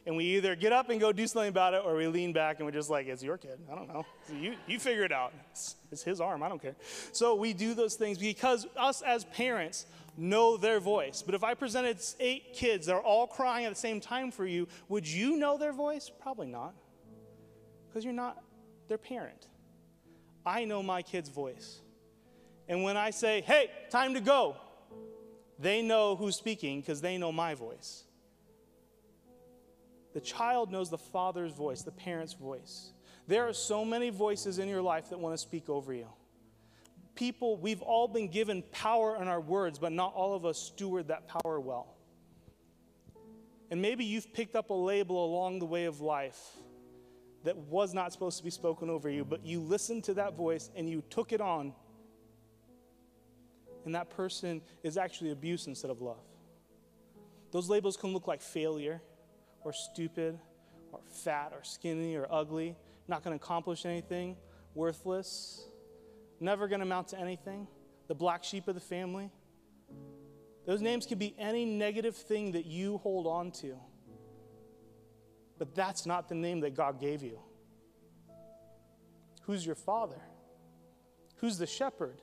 And 0.05 0.17
we 0.17 0.25
either 0.37 0.55
get 0.55 0.73
up 0.73 0.89
and 0.89 0.99
go 0.99 1.11
do 1.11 1.27
something 1.27 1.49
about 1.49 1.75
it, 1.75 1.83
or 1.85 1.95
we 1.95 2.07
lean 2.07 2.33
back 2.33 2.57
and 2.57 2.65
we're 2.65 2.71
just 2.71 2.89
like, 2.89 3.07
It's 3.07 3.21
your 3.21 3.37
kid. 3.37 3.59
I 3.71 3.75
don't 3.75 3.87
know. 3.87 4.05
You, 4.33 4.55
you 4.67 4.79
figure 4.79 5.03
it 5.03 5.11
out. 5.11 5.33
It's, 5.51 5.75
it's 5.91 6.03
his 6.03 6.19
arm. 6.19 6.41
I 6.41 6.49
don't 6.49 6.61
care. 6.61 6.75
So 7.11 7.35
we 7.35 7.53
do 7.53 7.73
those 7.73 7.95
things 7.95 8.17
because 8.17 8.65
us 8.75 9.01
as 9.01 9.25
parents 9.25 9.85
know 10.17 10.57
their 10.57 10.79
voice. 10.79 11.21
But 11.21 11.35
if 11.35 11.43
I 11.43 11.53
presented 11.53 11.99
eight 12.19 12.53
kids 12.53 12.87
that 12.87 12.95
are 12.95 13.01
all 13.01 13.27
crying 13.27 13.65
at 13.65 13.69
the 13.69 13.79
same 13.79 13.99
time 13.99 14.31
for 14.31 14.45
you, 14.45 14.67
would 14.89 15.07
you 15.07 15.37
know 15.37 15.57
their 15.57 15.73
voice? 15.73 16.11
Probably 16.21 16.47
not 16.47 16.73
because 17.87 18.03
you're 18.05 18.13
not 18.13 18.41
their 18.87 18.97
parent. 18.97 19.47
I 20.45 20.65
know 20.65 20.81
my 20.81 21.01
kid's 21.01 21.29
voice. 21.29 21.81
And 22.67 22.83
when 22.83 22.97
I 22.97 23.09
say, 23.09 23.41
hey, 23.41 23.69
time 23.89 24.13
to 24.13 24.21
go, 24.21 24.55
they 25.59 25.81
know 25.81 26.15
who's 26.15 26.35
speaking 26.35 26.79
because 26.79 27.01
they 27.01 27.17
know 27.17 27.31
my 27.31 27.53
voice. 27.53 28.03
The 30.13 30.21
child 30.21 30.71
knows 30.71 30.89
the 30.89 30.97
father's 30.97 31.53
voice, 31.53 31.83
the 31.83 31.91
parent's 31.91 32.33
voice. 32.33 32.91
There 33.27 33.47
are 33.47 33.53
so 33.53 33.85
many 33.85 34.09
voices 34.09 34.59
in 34.59 34.67
your 34.67 34.81
life 34.81 35.09
that 35.09 35.19
want 35.19 35.33
to 35.33 35.37
speak 35.37 35.69
over 35.69 35.93
you. 35.93 36.07
People, 37.15 37.57
we've 37.57 37.81
all 37.81 38.07
been 38.07 38.29
given 38.29 38.63
power 38.71 39.15
in 39.21 39.27
our 39.27 39.39
words, 39.39 39.79
but 39.79 39.91
not 39.91 40.13
all 40.13 40.33
of 40.33 40.45
us 40.45 40.57
steward 40.57 41.07
that 41.09 41.27
power 41.27 41.59
well. 41.59 41.95
And 43.69 43.81
maybe 43.81 44.03
you've 44.03 44.33
picked 44.33 44.55
up 44.55 44.69
a 44.69 44.73
label 44.73 45.25
along 45.25 45.59
the 45.59 45.65
way 45.65 45.85
of 45.85 46.01
life 46.01 46.39
that 47.43 47.57
was 47.57 47.93
not 47.93 48.11
supposed 48.11 48.37
to 48.37 48.43
be 48.43 48.49
spoken 48.49 48.89
over 48.89 49.09
you, 49.09 49.23
but 49.23 49.45
you 49.45 49.61
listened 49.61 50.03
to 50.05 50.13
that 50.15 50.35
voice 50.35 50.69
and 50.75 50.89
you 50.89 51.01
took 51.09 51.31
it 51.31 51.41
on. 51.41 51.73
And 53.85 53.95
that 53.95 54.09
person 54.09 54.61
is 54.83 54.97
actually 54.97 55.31
abuse 55.31 55.67
instead 55.67 55.89
of 55.89 56.01
love. 56.01 56.23
Those 57.51 57.69
labels 57.69 57.97
can 57.97 58.13
look 58.13 58.27
like 58.27 58.41
failure 58.41 59.01
or 59.63 59.73
stupid 59.73 60.39
or 60.91 60.99
fat 61.23 61.51
or 61.53 61.63
skinny 61.63 62.15
or 62.15 62.27
ugly, 62.29 62.75
not 63.07 63.23
going 63.23 63.37
to 63.37 63.43
accomplish 63.43 63.85
anything, 63.85 64.35
worthless, 64.73 65.65
never 66.39 66.67
going 66.67 66.79
to 66.79 66.85
amount 66.85 67.09
to 67.09 67.19
anything, 67.19 67.67
the 68.07 68.15
black 68.15 68.43
sheep 68.43 68.67
of 68.67 68.75
the 68.75 68.81
family. 68.81 69.29
Those 70.65 70.81
names 70.81 71.05
can 71.05 71.17
be 71.17 71.35
any 71.39 71.65
negative 71.65 72.15
thing 72.15 72.51
that 72.51 72.65
you 72.65 72.97
hold 72.99 73.27
on 73.27 73.51
to. 73.51 73.77
But 75.57 75.75
that's 75.75 76.05
not 76.05 76.29
the 76.29 76.35
name 76.35 76.61
that 76.61 76.75
God 76.75 76.99
gave 76.99 77.23
you. 77.23 77.39
Who's 79.43 79.65
your 79.65 79.75
father? 79.75 80.21
Who's 81.37 81.57
the 81.57 81.67
shepherd? 81.67 82.21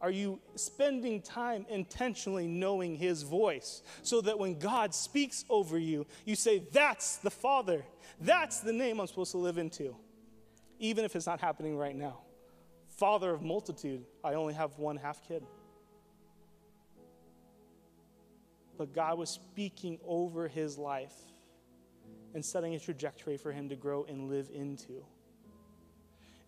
Are 0.00 0.10
you 0.10 0.38
spending 0.54 1.20
time 1.20 1.66
intentionally 1.68 2.46
knowing 2.46 2.96
his 2.96 3.22
voice 3.22 3.82
so 4.02 4.20
that 4.20 4.38
when 4.38 4.58
God 4.58 4.94
speaks 4.94 5.44
over 5.50 5.78
you, 5.78 6.06
you 6.24 6.36
say, 6.36 6.62
That's 6.72 7.16
the 7.16 7.30
Father. 7.30 7.84
That's 8.20 8.60
the 8.60 8.72
name 8.72 9.00
I'm 9.00 9.06
supposed 9.06 9.32
to 9.32 9.38
live 9.38 9.58
into, 9.58 9.96
even 10.78 11.04
if 11.04 11.16
it's 11.16 11.26
not 11.26 11.40
happening 11.40 11.76
right 11.76 11.96
now. 11.96 12.18
Father 12.88 13.30
of 13.30 13.42
multitude, 13.42 14.04
I 14.24 14.34
only 14.34 14.54
have 14.54 14.78
one 14.78 14.96
half 14.96 15.26
kid. 15.26 15.44
But 18.76 18.92
God 18.92 19.18
was 19.18 19.30
speaking 19.30 19.98
over 20.06 20.46
his 20.46 20.78
life 20.78 21.14
and 22.34 22.44
setting 22.44 22.74
a 22.74 22.78
trajectory 22.78 23.36
for 23.36 23.50
him 23.50 23.68
to 23.68 23.76
grow 23.76 24.04
and 24.04 24.28
live 24.28 24.50
into. 24.54 25.04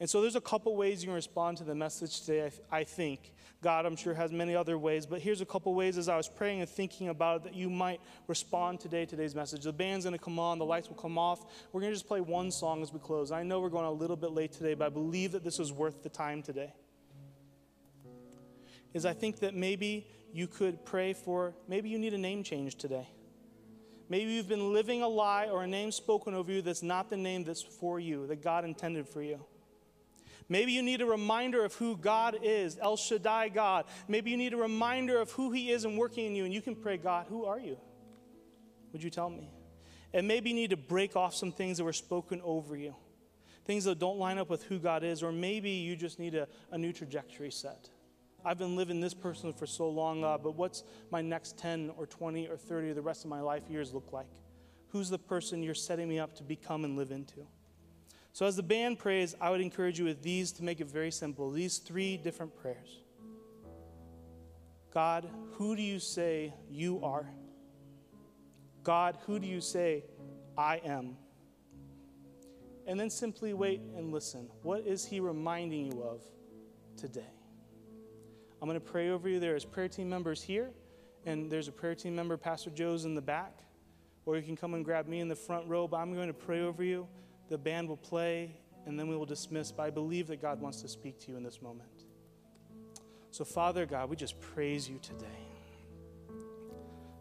And 0.01 0.09
so 0.09 0.23
there's 0.23 0.35
a 0.35 0.41
couple 0.41 0.75
ways 0.77 1.03
you 1.03 1.09
can 1.09 1.15
respond 1.15 1.59
to 1.59 1.65
the 1.65 1.75
message 1.75 2.23
today, 2.23 2.47
I, 2.47 2.49
th- 2.49 2.63
I, 2.73 2.85
think. 2.85 3.35
God, 3.63 3.85
I'm 3.85 3.97
sure, 3.97 4.15
has 4.15 4.33
many 4.33 4.57
other 4.57 4.79
ways, 4.79 5.05
but 5.05 5.21
here's 5.21 5.43
a 5.43 5.47
couple 5.47 5.75
ways 5.75 5.99
as 5.99 6.09
I 6.09 6.17
was 6.17 6.27
praying 6.27 6.63
and 6.63 6.69
thinking 6.69 7.11
about 7.11 7.37
it 7.37 7.45
that 7.45 7.55
you 7.55 7.69
might 7.69 8.01
respond 8.27 8.81
today 8.81 9.05
today's 9.05 9.35
message. 9.35 9.63
The 9.63 9.75
band's 9.75 10.07
going 10.07 10.17
to 10.17 10.25
come 10.25 10.39
on, 10.39 10.59
the 10.59 10.65
lights 10.65 10.89
will 10.89 10.97
come 10.97 11.19
off. 11.19 11.45
We're 11.71 11.83
going 11.83 11.93
to 11.93 11.95
just 11.95 12.09
play 12.09 12.23
one 12.23 12.51
song 12.51 12.81
as 12.81 12.95
we 12.95 12.99
close. 12.99 13.31
I 13.31 13.43
know 13.43 13.61
we're 13.61 13.69
going 13.69 13.85
a 13.85 13.93
little 13.93 14.17
bit 14.17 14.31
late 14.31 14.53
today, 14.53 14.73
but 14.73 14.87
I 14.87 14.89
believe 14.89 15.33
that 15.33 15.45
this 15.45 15.59
was 15.59 15.71
worth 15.71 16.03
the 16.03 16.09
time 16.09 16.43
today. 16.43 16.73
Is 18.95 19.05
I 19.05 19.13
think 19.13 19.41
that 19.41 19.55
maybe 19.55 20.07
you 20.33 20.47
could 20.47 20.83
pray 20.87 21.13
for, 21.13 21.55
maybe 21.69 21.91
you 21.91 21.99
need 21.99 22.15
a 22.15 22.19
name 22.19 22.43
change 22.43 22.77
today. 22.77 23.07
Maybe 24.09 24.33
you've 24.33 24.49
been 24.49 24.73
living 24.73 25.03
a 25.03 25.09
lie 25.09 25.49
or 25.49 25.63
a 25.63 25.67
name 25.67 25.93
spoken 25.93 26.33
over 26.33 26.51
you 26.51 26.63
that's 26.63 26.83
not 26.83 27.11
the 27.11 27.19
name 27.19 27.45
that's 27.45 27.63
for 27.63 28.01
you, 28.01 28.27
that 28.29 28.43
God 28.43 28.65
intended 28.65 29.07
for 29.07 29.23
you. 29.23 29.45
Maybe 30.51 30.73
you 30.73 30.83
need 30.83 31.01
a 31.01 31.07
reminder 31.07 31.65
of 31.65 31.75
who 31.75 31.97
God 31.97 32.39
is, 32.43 32.77
El 32.83 32.97
Shaddai 32.97 33.51
God. 33.51 33.85
Maybe 34.09 34.33
you 34.33 34.37
need 34.37 34.53
a 34.53 34.57
reminder 34.57 35.19
of 35.19 35.31
who 35.31 35.53
He 35.53 35.71
is 35.71 35.85
and 35.85 35.97
working 35.97 36.27
in 36.27 36.35
you, 36.35 36.45
and 36.45 36.53
you 36.53 36.61
can 36.61 36.75
pray, 36.75 36.97
God, 36.99 37.27
who 37.29 37.45
are 37.45 37.59
you? 37.59 37.79
Would 38.93 39.03
you 39.03 39.11
tell 39.11 39.31
me? 39.31 39.49
And 40.13 40.27
maybe 40.27 40.51
you 40.51 40.57
need 40.57 40.71
to 40.71 40.77
break 40.77 41.15
off 41.15 41.37
some 41.37 41.53
things 41.53 41.79
that 41.79 41.85
were 41.85 41.93
spoken 41.93 42.41
over 42.43 42.77
you, 42.77 42.97
things 43.65 43.85
that 43.85 44.01
don't 44.01 44.19
line 44.19 44.39
up 44.39 44.51
with 44.51 44.65
who 44.65 44.81
God 44.81 45.05
is, 45.05 45.23
or 45.23 45.31
maybe 45.31 45.71
you 45.71 45.95
just 45.95 46.19
need 46.19 46.35
a, 46.35 46.49
a 46.73 46.77
new 46.77 46.93
trajectory 46.93 47.53
set. 47.53 47.89
I've 48.45 48.59
been 48.59 48.75
living 48.75 49.01
this 49.01 49.15
person 49.15 49.53
for 49.53 49.67
so 49.67 49.89
long, 49.89 50.25
uh, 50.25 50.37
but 50.37 50.57
what's 50.57 50.83
my 51.13 51.23
next 51.23 51.59
10 51.59 51.93
or 51.97 52.07
20 52.07 52.49
or 52.49 52.57
30 52.57 52.91
or 52.91 52.95
the 52.95 53.03
rest 53.03 53.23
of 53.25 53.31
my 53.31 53.41
life 53.41 53.63
years 53.71 53.95
look 53.95 54.13
like? 54.13 54.27
Who's 54.89 55.11
the 55.11 55.19
person 55.19 55.63
you're 55.63 55.75
setting 55.75 56.09
me 56.09 56.19
up 56.19 56.35
to 56.37 56.43
become 56.43 56.85
and 56.85 56.97
live 56.97 57.13
into? 57.13 57.47
So, 58.33 58.47
as 58.47 58.57
the 58.57 58.63
band 58.63 58.99
prays, 58.99 59.35
I 59.41 59.51
would 59.51 59.61
encourage 59.61 59.99
you 59.99 60.05
with 60.05 60.23
these 60.23 60.53
to 60.53 60.65
make 60.65 60.81
it 60.81 60.87
very 60.87 61.11
simple 61.11 61.51
these 61.51 61.79
three 61.79 62.17
different 62.17 62.57
prayers 62.57 63.01
God, 64.93 65.29
who 65.53 65.77
do 65.77 65.83
you 65.83 65.99
say 65.99 66.53
you 66.69 67.03
are? 67.05 67.29
God, 68.83 69.19
who 69.27 69.39
do 69.39 69.47
you 69.47 69.61
say 69.61 70.05
I 70.57 70.81
am? 70.85 71.17
And 72.87 72.99
then 72.99 73.11
simply 73.11 73.53
wait 73.53 73.81
and 73.97 74.13
listen. 74.13 74.49
What 74.63 74.87
is 74.87 75.05
He 75.05 75.21
reminding 75.21 75.93
you 75.93 76.03
of 76.03 76.23
today? 76.97 77.31
I'm 78.61 78.69
going 78.69 78.81
to 78.81 78.85
pray 78.85 79.11
over 79.11 79.29
you. 79.29 79.39
There's 79.39 79.65
prayer 79.65 79.89
team 79.89 80.09
members 80.09 80.43
here, 80.43 80.71
and 81.25 81.51
there's 81.51 81.69
a 81.69 81.73
prayer 81.73 81.95
team 81.95 82.17
member, 82.17 82.37
Pastor 82.37 82.71
Joe's 82.71 83.05
in 83.05 83.15
the 83.15 83.23
back. 83.23 83.61
Or 84.27 84.37
you 84.37 84.43
can 84.43 84.57
come 84.57 84.75
and 84.75 84.85
grab 84.85 85.07
me 85.07 85.21
in 85.21 85.29
the 85.29 85.37
front 85.37 85.67
row, 85.67 85.87
but 85.89 85.97
I'm 85.97 86.15
going 86.15 86.29
to 86.29 86.35
pray 86.35 86.61
over 86.61 86.83
you. 86.83 87.07
The 87.51 87.59
band 87.59 87.89
will 87.89 87.97
play, 87.97 88.57
and 88.87 88.99
then 88.99 89.09
we 89.09 89.17
will 89.17 89.27
dismiss. 89.27 89.71
But 89.73 89.83
I 89.83 89.91
believe 89.91 90.29
that 90.29 90.41
God 90.41 90.61
wants 90.61 90.81
to 90.83 90.89
speak 90.89 91.19
to 91.21 91.33
you 91.33 91.37
in 91.37 91.43
this 91.43 91.61
moment. 91.61 91.91
So, 93.33 93.45
Father 93.45 93.85
God, 93.87 94.09
we 94.09 94.17
just 94.17 94.41
praise 94.41 94.89
you 94.89 94.99
today. 95.03 95.27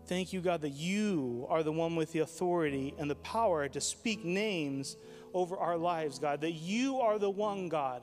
Thank 0.06 0.32
you, 0.32 0.42
God, 0.42 0.62
that 0.62 0.70
you 0.70 1.46
are 1.50 1.62
the 1.62 1.72
one 1.72 1.96
with 1.96 2.12
the 2.12 2.20
authority 2.20 2.96
and 2.98 3.10
the 3.10 3.16
power 3.16 3.68
to 3.68 3.82
speak 3.82 4.24
names 4.24 4.98
over 5.34 5.58
our 5.58 5.78
lives, 5.78 6.18
God. 6.18 6.42
That 6.42 6.54
you 6.54 7.00
are 7.00 7.20
the 7.20 7.30
one, 7.30 7.68
God. 7.68 8.02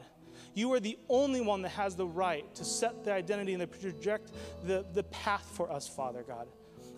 You 0.54 0.72
are 0.74 0.80
the 0.80 0.98
only 1.08 1.40
one 1.40 1.62
that 1.62 1.70
has 1.70 1.96
the 1.96 2.06
right 2.06 2.52
to 2.54 2.64
set 2.64 3.04
the 3.04 3.12
identity 3.12 3.54
and 3.54 3.60
to 3.60 3.66
project 3.66 4.32
the, 4.64 4.84
the 4.94 5.02
path 5.04 5.48
for 5.52 5.70
us, 5.70 5.88
Father 5.88 6.22
God. 6.22 6.46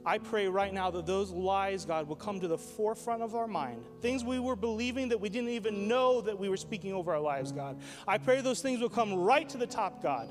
I 0.08 0.16
pray 0.16 0.48
right 0.48 0.72
now 0.72 0.90
that 0.92 1.04
those 1.04 1.30
lies, 1.32 1.84
God, 1.84 2.08
will 2.08 2.16
come 2.16 2.40
to 2.40 2.48
the 2.48 2.56
forefront 2.56 3.22
of 3.22 3.34
our 3.34 3.46
mind. 3.46 3.84
Things 4.00 4.24
we 4.24 4.38
were 4.38 4.56
believing 4.56 5.10
that 5.10 5.20
we 5.20 5.28
didn't 5.28 5.50
even 5.50 5.86
know 5.86 6.22
that 6.22 6.38
we 6.38 6.48
were 6.48 6.56
speaking 6.56 6.94
over 6.94 7.12
our 7.12 7.20
lives, 7.20 7.52
God. 7.52 7.78
I 8.06 8.16
pray 8.16 8.40
those 8.40 8.62
things 8.62 8.80
will 8.80 8.88
come 8.88 9.12
right 9.12 9.46
to 9.50 9.58
the 9.58 9.66
top, 9.66 10.02
God, 10.02 10.30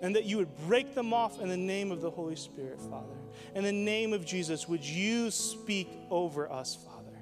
and 0.00 0.14
that 0.14 0.26
you 0.26 0.36
would 0.36 0.56
break 0.68 0.94
them 0.94 1.12
off 1.12 1.40
in 1.40 1.48
the 1.48 1.56
name 1.56 1.90
of 1.90 2.00
the 2.02 2.10
Holy 2.10 2.36
Spirit, 2.36 2.80
Father. 2.80 3.16
In 3.56 3.64
the 3.64 3.72
name 3.72 4.12
of 4.12 4.24
Jesus, 4.24 4.68
would 4.68 4.84
you 4.84 5.32
speak 5.32 5.88
over 6.08 6.48
us, 6.48 6.78
Father? 6.86 7.18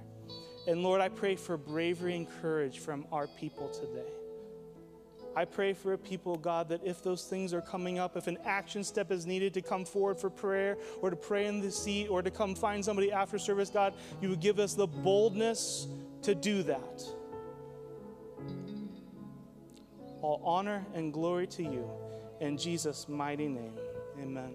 And 0.67 0.83
Lord, 0.83 1.01
I 1.01 1.09
pray 1.09 1.37
for 1.37 1.57
bravery 1.57 2.17
and 2.17 2.29
courage 2.43 2.81
from 2.81 3.07
our 3.13 3.29
people 3.29 3.71
today. 3.71 4.11
I 5.37 5.45
pray 5.45 5.73
for 5.73 5.95
a 5.95 5.99
people, 5.99 6.37
God, 6.37 6.69
that 6.69 6.81
if 6.85 7.03
those 7.03 7.25
things 7.25 7.53
are 7.53 7.61
coming 7.61 7.99
up, 7.99 8.17
if 8.17 8.27
an 8.27 8.39
action 8.45 8.85
step 8.85 9.11
is 9.11 9.27
needed 9.27 9.53
to 9.55 9.63
come 9.63 9.85
forward 9.85 10.19
for 10.19 10.31
prayer 10.31 10.79
or 11.03 11.11
to 11.11 11.17
pray 11.17 11.47
in 11.47 11.61
the 11.61 11.71
seat 11.71 12.09
or 12.09 12.23
to 12.23 12.31
come 12.31 12.55
find 12.55 12.85
somebody 12.85 13.11
after 13.11 13.39
service, 13.39 13.69
God, 13.69 13.95
you 14.21 14.29
would 14.29 14.41
give 14.41 14.59
us 14.59 14.75
the 14.75 14.87
boldness 14.87 15.89
to 16.23 16.35
do 16.35 16.63
that. 16.65 17.03
All 20.23 20.41
honor 20.45 20.87
and 20.95 21.13
glory 21.13 21.47
to 21.49 21.63
you. 21.63 21.91
In 22.41 22.57
Jesus' 22.57 23.09
mighty 23.09 23.49
name, 23.49 23.75
amen. 24.21 24.55